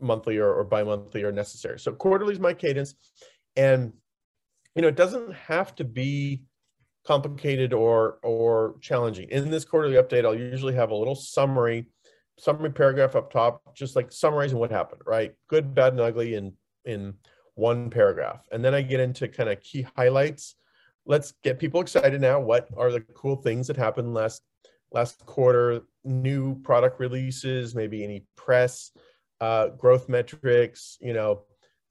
monthly 0.00 0.38
or, 0.38 0.52
or 0.52 0.64
bi-monthly 0.64 1.22
are 1.22 1.32
necessary. 1.32 1.78
So 1.78 1.92
quarterly 1.92 2.32
is 2.32 2.40
my 2.40 2.54
cadence, 2.54 2.94
and 3.56 3.92
you 4.74 4.82
know, 4.82 4.88
it 4.88 4.96
doesn't 4.96 5.32
have 5.32 5.74
to 5.76 5.84
be 5.84 6.42
complicated 7.06 7.72
or 7.72 8.18
or 8.22 8.76
challenging. 8.80 9.28
In 9.30 9.50
this 9.50 9.64
quarterly 9.64 9.94
update, 9.94 10.24
I'll 10.24 10.34
usually 10.34 10.74
have 10.74 10.90
a 10.90 10.96
little 10.96 11.14
summary, 11.14 11.86
summary 12.38 12.70
paragraph 12.70 13.16
up 13.16 13.32
top, 13.32 13.60
just 13.74 13.96
like 13.96 14.12
summarizing 14.12 14.58
what 14.58 14.70
happened, 14.70 15.02
right? 15.06 15.34
Good, 15.48 15.74
bad, 15.74 15.92
and 15.92 16.00
ugly 16.00 16.34
in 16.34 16.52
in 16.84 17.14
one 17.54 17.90
paragraph. 17.90 18.46
And 18.52 18.64
then 18.64 18.74
I 18.74 18.82
get 18.82 19.00
into 19.00 19.28
kind 19.28 19.48
of 19.48 19.60
key 19.60 19.86
highlights. 19.96 20.56
Let's 21.06 21.34
get 21.42 21.58
people 21.58 21.80
excited 21.80 22.20
now. 22.20 22.40
What 22.40 22.68
are 22.76 22.90
the 22.90 23.00
cool 23.00 23.36
things 23.36 23.66
that 23.68 23.76
happened 23.76 24.14
last 24.14 24.42
last 24.92 25.24
quarter? 25.26 25.82
New 26.04 26.60
product 26.62 27.00
releases, 27.00 27.74
maybe 27.74 28.04
any 28.04 28.26
press, 28.36 28.90
uh, 29.40 29.68
growth 29.68 30.08
metrics, 30.08 30.98
you 31.00 31.12
know, 31.12 31.42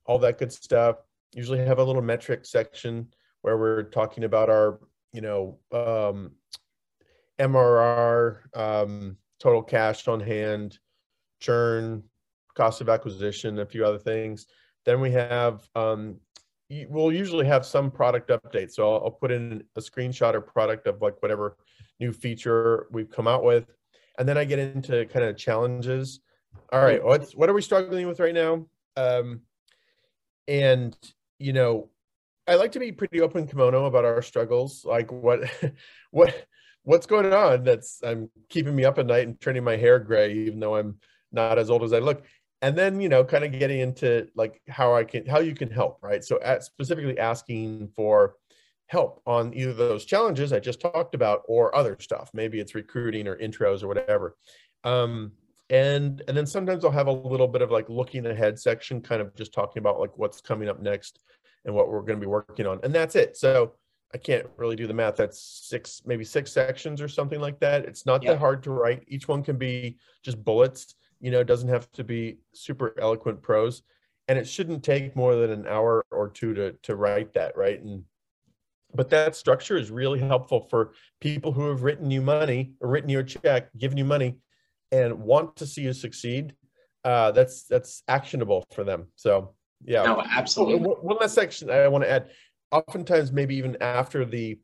all 0.06 0.20
that 0.20 0.38
good 0.38 0.52
stuff. 0.52 0.98
Usually 1.34 1.60
have 1.60 1.80
a 1.80 1.84
little 1.84 2.02
metric 2.02 2.46
section 2.46 3.08
where 3.42 3.58
we're 3.58 3.84
talking 3.84 4.24
about 4.24 4.50
our 4.50 4.80
you 5.14 5.22
know, 5.22 5.60
um, 5.72 6.32
MRR, 7.40 8.40
um, 8.56 9.18
total 9.44 9.62
cash 9.62 10.08
on 10.08 10.22
hand, 10.22 10.80
churn, 11.42 12.02
cost 12.56 12.80
of 12.80 12.88
acquisition, 12.88 13.60
a 13.60 13.66
few 13.66 13.86
other 13.86 14.00
things. 14.00 14.48
Then 14.86 15.02
we 15.02 15.12
have, 15.12 15.68
um, 15.76 16.16
we'll 16.88 17.12
usually 17.12 17.46
have 17.46 17.66
some 17.66 17.92
product 17.92 18.30
update. 18.30 18.72
So 18.72 18.90
I'll, 18.90 19.04
I'll, 19.04 19.12
put 19.12 19.32
in 19.32 19.64
a 19.76 19.82
screenshot 19.82 20.34
or 20.34 20.42
product 20.42 20.88
of 20.88 21.02
like 21.02 21.22
whatever 21.22 21.58
new 22.00 22.14
feature 22.14 22.88
we've 22.92 23.10
come 23.10 23.28
out 23.28 23.44
with. 23.44 23.66
And 24.18 24.28
then 24.28 24.38
I 24.38 24.46
get 24.46 24.60
into 24.60 25.06
kind 25.08 25.26
of 25.26 25.36
challenges. 25.36 26.22
All 26.72 26.82
right, 26.82 27.04
what's, 27.04 27.36
what 27.36 27.50
are 27.50 27.54
we 27.54 27.62
struggling 27.62 28.08
with 28.08 28.22
right 28.22 28.34
now? 28.34 28.66
Um, 28.96 29.42
and, 30.48 30.96
you 31.38 31.52
know, 31.52 31.90
I 32.48 32.56
like 32.56 32.74
to 32.74 32.80
be 32.80 32.92
pretty 32.92 33.20
open 33.22 33.48
kimono 33.48 33.86
about 33.86 34.06
our 34.06 34.22
struggles. 34.22 34.86
Like 34.86 35.12
what, 35.12 35.42
what, 36.12 36.34
what's 36.84 37.06
going 37.06 37.34
on 37.34 37.64
that's 37.64 38.02
I'm 38.04 38.30
keeping 38.50 38.76
me 38.76 38.86
up 38.86 39.00
at 39.00 39.06
night 39.06 39.28
and 39.28 39.40
turning 39.40 39.64
my 39.64 39.78
hair 39.78 40.00
gray, 40.00 40.34
even 40.34 40.60
though 40.60 40.76
I'm 40.76 40.98
not 41.32 41.58
as 41.58 41.70
old 41.70 41.84
as 41.84 41.94
I 41.94 42.00
look. 42.00 42.24
And 42.62 42.78
then 42.78 43.02
you 43.02 43.10
know, 43.10 43.24
kind 43.24 43.44
of 43.44 43.52
getting 43.52 43.80
into 43.80 44.28
like 44.36 44.62
how 44.70 44.96
I 44.96 45.04
can, 45.04 45.26
how 45.26 45.40
you 45.40 45.56
can 45.56 45.70
help, 45.70 46.00
right? 46.02 46.24
So 46.24 46.40
at 46.42 46.64
specifically 46.64 47.20
asking 47.20 47.90
for 47.96 48.36
help 48.88 49.22
on 49.26 49.54
either 49.54 49.74
those 49.74 50.06
challenges 50.06 50.54
I 50.54 50.60
just 50.60 50.80
talked 50.80 51.16
about 51.16 51.42
or 51.48 51.76
other 51.76 51.98
stuff. 52.00 52.30
Maybe 52.34 52.60
it's 52.60 52.76
recruiting 52.76 53.28
or 53.28 53.38
intros 53.38 53.84
or 53.84 53.88
whatever. 53.88 54.36
Um, 54.84 55.32
and 55.70 56.22
and 56.28 56.38
then 56.38 56.46
sometimes 56.46 56.86
I'll 56.86 56.92
have 56.92 57.08
a 57.08 57.12
little 57.12 57.48
bit 57.48 57.62
of 57.62 57.72
like 57.72 57.90
looking 57.90 58.26
ahead 58.26 58.60
section, 58.60 59.02
kind 59.02 59.22
of 59.22 59.36
just 59.36 59.54
talking 59.54 59.80
about 59.80 60.00
like 60.00 60.18
what's 60.18 60.42
coming 60.42 60.70
up 60.70 60.82
next 60.82 61.20
and 61.66 61.74
what 61.74 61.90
we're 61.90 62.02
going 62.02 62.20
to 62.20 62.26
be 62.26 62.28
working 62.28 62.68
on. 62.68 62.80
And 62.84 62.94
that's 62.94 63.16
it. 63.16 63.38
So 63.38 63.74
I 64.14 64.18
can't 64.18 64.46
really 64.58 64.76
do 64.76 64.86
the 64.86 64.94
math. 64.94 65.16
That's 65.16 65.40
six, 65.42 66.02
maybe 66.06 66.24
six 66.24 66.52
sections 66.52 67.02
or 67.02 67.08
something 67.08 67.40
like 67.40 67.60
that. 67.62 67.86
It's 67.86 68.06
not 68.06 68.22
yeah. 68.22 68.32
that 68.32 68.40
hard 68.40 68.62
to 68.64 68.72
write. 68.72 69.04
Each 69.08 69.28
one 69.28 69.44
can 69.44 69.58
be 69.58 69.98
just 70.24 70.44
bullets. 70.44 70.96
You 71.20 71.32
know, 71.32 71.40
it 71.40 71.48
doesn't 71.48 71.70
have 71.70 71.92
to 71.94 72.04
be 72.04 72.38
super 72.54 72.94
eloquent 73.00 73.42
prose, 73.42 73.82
and 74.28 74.38
it 74.38 74.48
shouldn't 74.48 74.84
take 74.84 75.16
more 75.16 75.36
than 75.36 75.52
an 75.52 75.68
hour 75.68 76.06
or 76.12 76.30
two 76.30 76.54
to 76.54 76.74
to 76.84 76.96
write 76.96 77.34
that, 77.34 77.58
right? 77.58 77.82
And 77.82 78.04
but 78.94 79.10
that 79.10 79.36
structure 79.36 79.78
is 79.78 79.90
really 79.90 80.20
helpful 80.20 80.68
for 80.70 80.94
people 81.20 81.52
who 81.52 81.70
have 81.70 81.82
written 81.82 82.12
you 82.12 82.22
money 82.22 82.74
or 82.80 82.90
written 82.90 83.10
you 83.10 83.20
a 83.20 83.24
check, 83.24 83.70
given 83.78 83.98
you 83.98 84.06
money, 84.06 84.38
and 84.92 85.20
want 85.20 85.56
to 85.56 85.66
see 85.66 85.82
you 85.82 85.94
succeed. 85.94 86.54
Uh, 87.04 87.32
that's 87.32 87.64
that's 87.64 88.04
actionable 88.08 88.64
for 88.74 88.84
them. 88.84 89.08
So 89.16 89.56
yeah, 89.84 90.04
no, 90.04 90.22
absolutely. 90.22 90.88
One 90.88 91.18
last 91.20 91.34
section 91.34 91.70
I 91.70 91.88
want 91.88 92.04
to 92.04 92.12
add. 92.12 92.30
Oftentimes, 92.74 93.32
maybe 93.32 93.56
even 93.56 93.78
after 93.82 94.26
the 94.26 94.58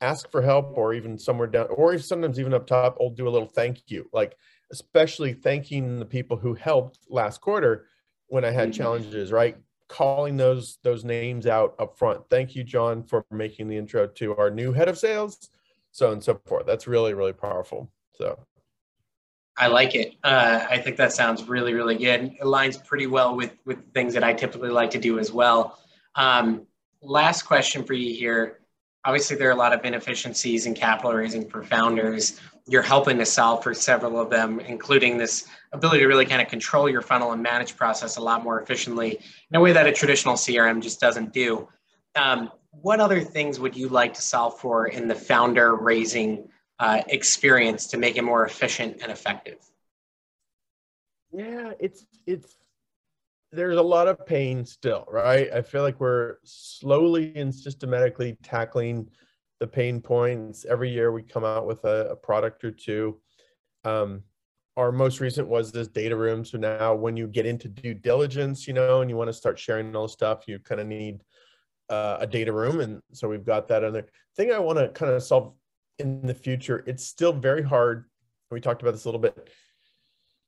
ask 0.00 0.30
for 0.30 0.42
help, 0.42 0.76
or 0.76 0.94
even 0.94 1.18
somewhere 1.18 1.48
down, 1.48 1.66
or 1.70 1.98
sometimes 1.98 2.38
even 2.38 2.54
up 2.54 2.66
top, 2.66 2.96
I'll 3.00 3.10
do 3.10 3.28
a 3.28 3.30
little 3.30 3.48
thank 3.48 3.90
you, 3.90 4.08
like 4.12 4.36
especially 4.70 5.32
thanking 5.32 5.98
the 5.98 6.04
people 6.04 6.36
who 6.36 6.54
helped 6.54 6.98
last 7.10 7.40
quarter 7.40 7.86
when 8.28 8.44
I 8.44 8.50
had 8.50 8.70
mm-hmm. 8.70 8.82
challenges. 8.82 9.32
Right, 9.32 9.56
calling 9.88 10.36
those 10.36 10.78
those 10.82 11.04
names 11.04 11.46
out 11.46 11.74
up 11.78 11.98
front. 11.98 12.22
Thank 12.30 12.54
you, 12.54 12.64
John, 12.64 13.02
for 13.02 13.24
making 13.30 13.68
the 13.68 13.76
intro 13.76 14.06
to 14.06 14.36
our 14.36 14.50
new 14.50 14.72
head 14.72 14.88
of 14.88 14.98
sales, 14.98 15.50
so 15.90 16.12
and 16.12 16.22
so 16.22 16.40
forth. 16.46 16.66
That's 16.66 16.86
really 16.86 17.14
really 17.14 17.32
powerful. 17.32 17.90
So 18.12 18.38
I 19.56 19.66
like 19.66 19.94
it. 19.94 20.14
Uh, 20.24 20.66
I 20.70 20.78
think 20.78 20.96
that 20.96 21.12
sounds 21.12 21.48
really, 21.48 21.74
really 21.74 21.96
good. 21.96 22.24
It 22.24 22.40
aligns 22.40 22.82
pretty 22.84 23.06
well 23.06 23.36
with 23.36 23.52
with 23.64 23.92
things 23.92 24.14
that 24.14 24.24
I 24.24 24.32
typically 24.32 24.70
like 24.70 24.90
to 24.92 24.98
do 24.98 25.18
as 25.18 25.30
well. 25.30 25.78
Um, 26.14 26.66
last 27.02 27.42
question 27.42 27.84
for 27.84 27.94
you 27.94 28.14
here. 28.14 28.60
Obviously, 29.04 29.36
there 29.36 29.48
are 29.48 29.52
a 29.52 29.56
lot 29.56 29.72
of 29.72 29.84
inefficiencies 29.84 30.66
in 30.66 30.74
capital 30.74 31.12
raising 31.12 31.48
for 31.48 31.64
founders. 31.64 32.40
You're 32.68 32.82
helping 32.82 33.18
to 33.18 33.26
solve 33.26 33.62
for 33.62 33.74
several 33.74 34.20
of 34.20 34.30
them, 34.30 34.60
including 34.60 35.18
this 35.18 35.48
ability 35.72 36.00
to 36.00 36.06
really 36.06 36.24
kind 36.24 36.40
of 36.40 36.46
control 36.46 36.88
your 36.88 37.02
funnel 37.02 37.32
and 37.32 37.42
manage 37.42 37.76
process 37.76 38.16
a 38.16 38.20
lot 38.20 38.44
more 38.44 38.60
efficiently 38.60 39.18
in 39.50 39.56
a 39.56 39.60
way 39.60 39.72
that 39.72 39.88
a 39.88 39.92
traditional 39.92 40.36
CRM 40.36 40.80
just 40.80 41.00
doesn't 41.00 41.32
do. 41.32 41.68
Um, 42.14 42.52
what 42.70 43.00
other 43.00 43.20
things 43.20 43.58
would 43.58 43.76
you 43.76 43.88
like 43.88 44.14
to 44.14 44.22
solve 44.22 44.58
for 44.60 44.86
in 44.86 45.08
the 45.08 45.14
founder 45.14 45.74
raising 45.74 46.48
uh, 46.78 47.02
experience 47.08 47.86
to 47.88 47.98
make 47.98 48.16
it 48.16 48.22
more 48.22 48.46
efficient 48.46 49.02
and 49.02 49.10
effective? 49.10 49.58
Yeah, 51.32 51.72
it's 51.80 52.04
it's 52.26 52.56
there's 53.52 53.76
a 53.76 53.82
lot 53.82 54.08
of 54.08 54.24
pain 54.26 54.64
still, 54.64 55.04
right? 55.10 55.52
I 55.52 55.60
feel 55.60 55.82
like 55.82 56.00
we're 56.00 56.36
slowly 56.44 57.32
and 57.36 57.54
systematically 57.54 58.38
tackling 58.42 59.08
the 59.60 59.66
pain 59.66 60.00
points. 60.00 60.64
Every 60.64 60.90
year 60.90 61.12
we 61.12 61.22
come 61.22 61.44
out 61.44 61.66
with 61.66 61.84
a, 61.84 62.10
a 62.10 62.16
product 62.16 62.64
or 62.64 62.70
two. 62.70 63.20
Um, 63.84 64.22
our 64.76 64.90
most 64.90 65.20
recent 65.20 65.46
was 65.46 65.70
this 65.70 65.88
data 65.88 66.16
room. 66.16 66.44
So 66.44 66.56
now 66.56 66.94
when 66.94 67.16
you 67.16 67.26
get 67.26 67.44
into 67.44 67.68
due 67.68 67.92
diligence, 67.92 68.66
you 68.66 68.72
know, 68.72 69.02
and 69.02 69.10
you 69.10 69.16
want 69.16 69.28
to 69.28 69.34
start 69.34 69.58
sharing 69.58 69.94
all 69.94 70.08
stuff, 70.08 70.44
you 70.48 70.58
kind 70.58 70.80
of 70.80 70.86
need 70.86 71.22
uh, 71.90 72.16
a 72.20 72.26
data 72.26 72.52
room. 72.52 72.80
And 72.80 73.02
so 73.12 73.28
we've 73.28 73.44
got 73.44 73.68
that 73.68 73.84
on 73.84 73.92
there. 73.92 74.06
Thing 74.34 74.50
I 74.50 74.58
want 74.58 74.78
to 74.78 74.88
kind 74.88 75.12
of 75.12 75.22
solve 75.22 75.52
in 75.98 76.26
the 76.26 76.34
future, 76.34 76.82
it's 76.86 77.06
still 77.06 77.34
very 77.34 77.62
hard. 77.62 78.06
We 78.50 78.60
talked 78.60 78.80
about 78.80 78.92
this 78.92 79.04
a 79.04 79.08
little 79.08 79.20
bit. 79.20 79.50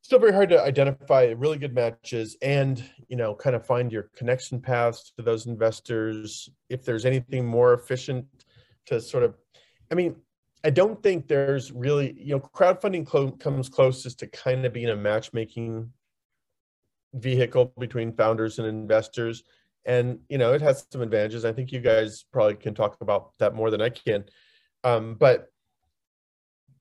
Still 0.05 0.19
very 0.19 0.35
hard 0.35 0.51
to 0.51 0.63
identify 0.63 1.33
really 1.35 1.57
good 1.57 1.75
matches 1.75 2.37
and 2.43 2.85
you 3.09 3.17
know 3.17 3.35
kind 3.35 3.57
of 3.57 3.65
find 3.65 3.91
your 3.91 4.11
connection 4.15 4.61
paths 4.61 5.15
to 5.17 5.23
those 5.23 5.47
investors. 5.47 6.51
If 6.69 6.85
there's 6.85 7.07
anything 7.07 7.47
more 7.47 7.73
efficient 7.73 8.27
to 8.85 9.01
sort 9.01 9.23
of, 9.23 9.35
I 9.91 9.95
mean, 9.95 10.17
I 10.63 10.69
don't 10.69 11.03
think 11.03 11.27
there's 11.27 11.73
really 11.73 12.15
you 12.19 12.35
know 12.35 12.41
crowdfunding 12.41 13.07
clo- 13.07 13.31
comes 13.31 13.71
closest 13.71 14.19
to 14.19 14.27
kind 14.27 14.67
of 14.67 14.75
being 14.75 14.91
a 14.91 14.97
matchmaking 14.97 15.91
vehicle 17.15 17.73
between 17.79 18.13
founders 18.13 18.59
and 18.59 18.69
investors 18.69 19.45
and 19.87 20.19
you 20.29 20.37
know 20.37 20.53
it 20.53 20.61
has 20.61 20.85
some 20.91 21.01
advantages 21.01 21.45
i 21.45 21.53
think 21.53 21.71
you 21.71 21.79
guys 21.79 22.25
probably 22.33 22.57
can 22.57 22.75
talk 22.75 22.97
about 23.01 23.31
that 23.39 23.55
more 23.55 23.71
than 23.71 23.81
i 23.81 23.89
can 23.89 24.25
um, 24.83 25.15
but 25.15 25.47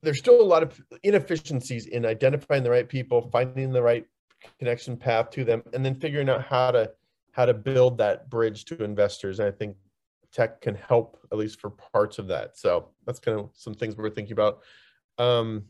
there's 0.04 0.18
still 0.18 0.40
a 0.40 0.42
lot 0.42 0.62
of 0.62 0.80
inefficiencies 1.02 1.86
in 1.86 2.04
identifying 2.06 2.62
the 2.62 2.70
right 2.70 2.88
people, 2.88 3.28
finding 3.32 3.72
the 3.72 3.82
right 3.82 4.06
connection 4.58 4.96
path 4.96 5.30
to 5.30 5.44
them, 5.44 5.62
and 5.72 5.84
then 5.84 5.94
figuring 5.94 6.28
out 6.28 6.44
how 6.44 6.70
to 6.70 6.90
how 7.32 7.44
to 7.44 7.54
build 7.54 7.98
that 7.98 8.30
bridge 8.30 8.64
to 8.66 8.84
investors. 8.84 9.40
And 9.40 9.48
I 9.48 9.50
think 9.50 9.76
tech 10.32 10.60
can 10.60 10.74
help 10.74 11.18
at 11.32 11.38
least 11.38 11.60
for 11.60 11.70
parts 11.70 12.18
of 12.18 12.28
that. 12.28 12.56
So 12.56 12.90
that's 13.06 13.18
kind 13.18 13.38
of 13.38 13.50
some 13.54 13.74
things 13.74 13.96
we're 13.96 14.10
thinking 14.10 14.32
about. 14.32 14.60
Um, 15.18 15.64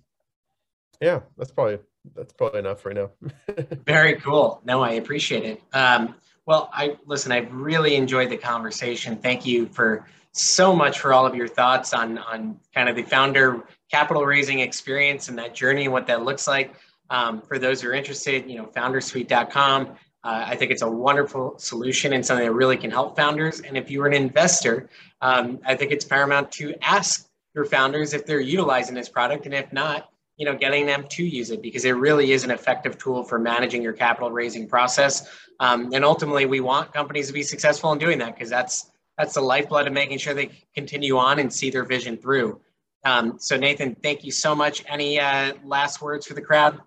yeah, 1.00 1.20
that's 1.36 1.50
probably 1.50 1.78
that's 2.14 2.32
probably 2.32 2.60
enough 2.60 2.84
right 2.84 2.96
now. 2.96 3.10
Very 3.86 4.16
cool. 4.16 4.60
No, 4.64 4.82
I 4.82 4.92
appreciate 4.92 5.44
it. 5.44 5.62
Um, 5.72 6.14
well, 6.46 6.70
I 6.72 6.98
listen. 7.06 7.32
I've 7.32 7.52
really 7.52 7.96
enjoyed 7.96 8.30
the 8.30 8.36
conversation. 8.36 9.16
Thank 9.16 9.46
you 9.46 9.66
for 9.66 10.06
so 10.32 10.74
much 10.74 10.98
for 10.98 11.12
all 11.12 11.24
of 11.24 11.34
your 11.34 11.48
thoughts 11.48 11.94
on 11.94 12.18
on 12.18 12.58
kind 12.74 12.88
of 12.88 12.96
the 12.96 13.02
founder 13.02 13.64
capital 13.90 14.24
raising 14.24 14.60
experience 14.60 15.28
and 15.28 15.38
that 15.38 15.54
journey 15.54 15.84
and 15.84 15.92
what 15.92 16.06
that 16.06 16.22
looks 16.22 16.46
like. 16.46 16.74
Um, 17.10 17.42
for 17.42 17.58
those 17.58 17.82
who 17.82 17.90
are 17.90 17.92
interested, 17.92 18.48
you 18.50 18.56
know, 18.56 18.64
foundersuite.com. 18.64 19.96
Uh, 20.24 20.44
I 20.46 20.56
think 20.56 20.70
it's 20.70 20.80
a 20.80 20.90
wonderful 20.90 21.58
solution 21.58 22.14
and 22.14 22.24
something 22.24 22.46
that 22.46 22.52
really 22.52 22.78
can 22.78 22.90
help 22.90 23.14
founders. 23.14 23.60
And 23.60 23.76
if 23.76 23.90
you're 23.90 24.06
an 24.06 24.14
investor, 24.14 24.88
um, 25.20 25.60
I 25.66 25.74
think 25.74 25.92
it's 25.92 26.04
paramount 26.04 26.50
to 26.52 26.74
ask 26.80 27.28
your 27.54 27.66
founders 27.66 28.14
if 28.14 28.24
they're 28.24 28.40
utilizing 28.40 28.94
this 28.94 29.08
product, 29.08 29.44
and 29.44 29.54
if 29.54 29.70
not, 29.72 30.08
you 30.36 30.44
know, 30.46 30.56
getting 30.56 30.86
them 30.86 31.06
to 31.08 31.24
use 31.24 31.50
it 31.50 31.62
because 31.62 31.84
it 31.84 31.92
really 31.92 32.32
is 32.32 32.42
an 32.42 32.50
effective 32.50 32.98
tool 32.98 33.22
for 33.22 33.38
managing 33.38 33.82
your 33.82 33.92
capital 33.92 34.30
raising 34.30 34.66
process. 34.66 35.28
Um, 35.60 35.92
and 35.92 36.04
ultimately, 36.04 36.46
we 36.46 36.60
want 36.60 36.92
companies 36.92 37.28
to 37.28 37.32
be 37.32 37.42
successful 37.42 37.92
in 37.92 37.98
doing 37.98 38.18
that 38.18 38.34
because 38.34 38.50
that's 38.50 38.90
that's 39.16 39.34
the 39.34 39.40
lifeblood 39.40 39.86
of 39.86 39.92
making 39.92 40.18
sure 40.18 40.34
they 40.34 40.50
continue 40.74 41.18
on 41.18 41.38
and 41.38 41.52
see 41.52 41.70
their 41.70 41.84
vision 41.84 42.16
through. 42.16 42.60
Um, 43.04 43.38
so 43.38 43.56
Nathan, 43.56 43.94
thank 44.02 44.24
you 44.24 44.32
so 44.32 44.54
much. 44.54 44.84
Any 44.88 45.20
uh, 45.20 45.54
last 45.64 46.00
words 46.00 46.26
for 46.26 46.34
the 46.34 46.42
crowd? 46.42 46.80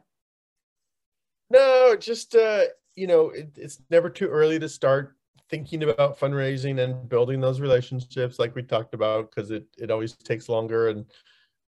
No, 1.49 1.95
just 1.95 2.36
uh, 2.36 2.63
you 2.95 3.08
know, 3.08 3.30
it, 3.30 3.51
it's 3.56 3.82
never 3.89 4.10
too 4.10 4.27
early 4.27 4.60
to 4.60 4.67
start 4.67 5.15
thinking 5.49 5.84
about 5.84 6.19
fundraising 6.19 6.80
and 6.84 7.08
building 7.08 7.39
those 7.39 7.62
relationships, 7.62 8.39
like 8.39 8.56
we 8.56 8.63
talked 8.63 8.93
about, 8.93 9.30
because 9.30 9.51
it 9.51 9.65
it 9.77 9.91
always 9.91 10.15
takes 10.15 10.49
longer 10.49 10.89
and 10.89 11.06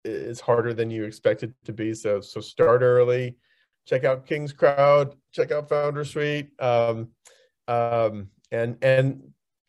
it's 0.04 0.40
harder 0.40 0.72
than 0.72 0.90
you 0.90 1.04
expect 1.04 1.42
it 1.42 1.52
to 1.64 1.72
be. 1.72 1.92
So 1.92 2.20
so 2.20 2.40
start 2.40 2.82
early. 2.82 3.36
Check 3.86 4.04
out 4.04 4.26
King's 4.26 4.52
Crowd. 4.52 5.14
Check 5.32 5.52
out 5.52 5.68
Founder 5.68 6.04
Suite. 6.04 6.50
Um, 6.60 7.08
um, 7.68 8.30
and 8.50 8.76
and 8.82 9.22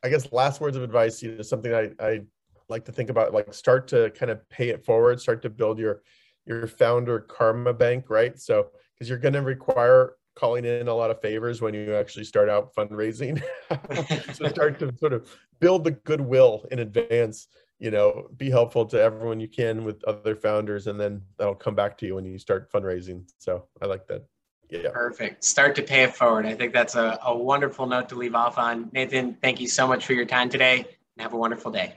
I 0.03 0.09
guess 0.09 0.31
last 0.31 0.61
words 0.61 0.77
of 0.77 0.83
advice, 0.83 1.21
you 1.21 1.35
know, 1.35 1.41
something 1.41 1.73
I, 1.73 1.89
I 1.99 2.21
like 2.69 2.86
to 2.86 2.91
think 2.91 3.10
about, 3.10 3.34
like 3.34 3.53
start 3.53 3.88
to 3.89 4.10
kind 4.12 4.32
of 4.32 4.47
pay 4.49 4.69
it 4.69 4.86
forward, 4.86 5.19
start 5.19 5.41
to 5.43 5.49
build 5.49 5.80
your 5.80 6.01
your 6.45 6.65
founder 6.65 7.19
karma 7.19 7.73
bank, 7.73 8.10
right? 8.10 8.39
So 8.39 8.67
because 8.93 9.10
you're 9.10 9.17
going 9.17 9.34
to 9.34 9.41
require 9.41 10.15
calling 10.36 10.65
in 10.65 10.88
a 10.88 10.93
lot 10.93 11.12
of 11.12 11.19
favors 11.19 11.62
when 11.62 11.73
you 11.73 11.95
actually 11.95 12.23
start 12.23 12.47
out 12.47 12.73
fundraising. 12.73 13.41
so 14.34 14.47
start 14.47 14.80
to 14.80 14.95
sort 14.97 15.13
of 15.13 15.27
build 15.60 15.84
the 15.84 15.91
goodwill 15.91 16.65
in 16.71 16.80
advance. 16.80 17.47
You 17.80 17.91
know, 17.91 18.27
be 18.38 18.49
helpful 18.49 18.86
to 18.88 19.01
everyone 19.01 19.39
you 19.39 19.47
can 19.47 19.84
with 19.84 20.03
other 20.06 20.36
founders, 20.36 20.88
and 20.88 20.99
then 20.99 21.21
that'll 21.38 21.56
come 21.56 21.75
back 21.75 21.97
to 21.99 22.06
you 22.08 22.15
when 22.15 22.25
you 22.25 22.39
start 22.39 22.71
fundraising. 22.71 23.30
So 23.38 23.65
I 23.82 23.86
like 23.86 24.08
that. 24.08 24.25
Yeah. 24.69 24.89
Perfect. 24.91 25.43
Start 25.43 25.75
to 25.75 25.84
pay 25.84 26.03
it 26.03 26.15
forward. 26.15 26.45
I 26.45 26.53
think 26.53 26.73
that's 26.73 26.95
a, 26.95 27.19
a 27.23 27.36
wonderful 27.38 27.86
note 27.86 28.10
to 28.10 28.15
leave 28.15 28.36
off 28.36 28.58
on. 28.58 28.89
Nathan, 28.93 29.38
thank 29.41 29.62
you 29.62 29.67
so 29.67 29.88
much 29.88 30.06
for 30.06 30.13
your 30.13 30.25
time 30.25 30.49
today 30.49 30.80
and 30.80 31.21
have 31.21 31.34
a 31.34 31.38
wonderful 31.38 31.71
day. 31.71 31.93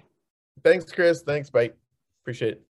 Thanks, 0.63 0.91
Chris. 0.93 1.23
Thanks. 1.23 1.51
Bye. 1.51 1.73
Appreciate 2.23 2.53
it. 2.55 2.70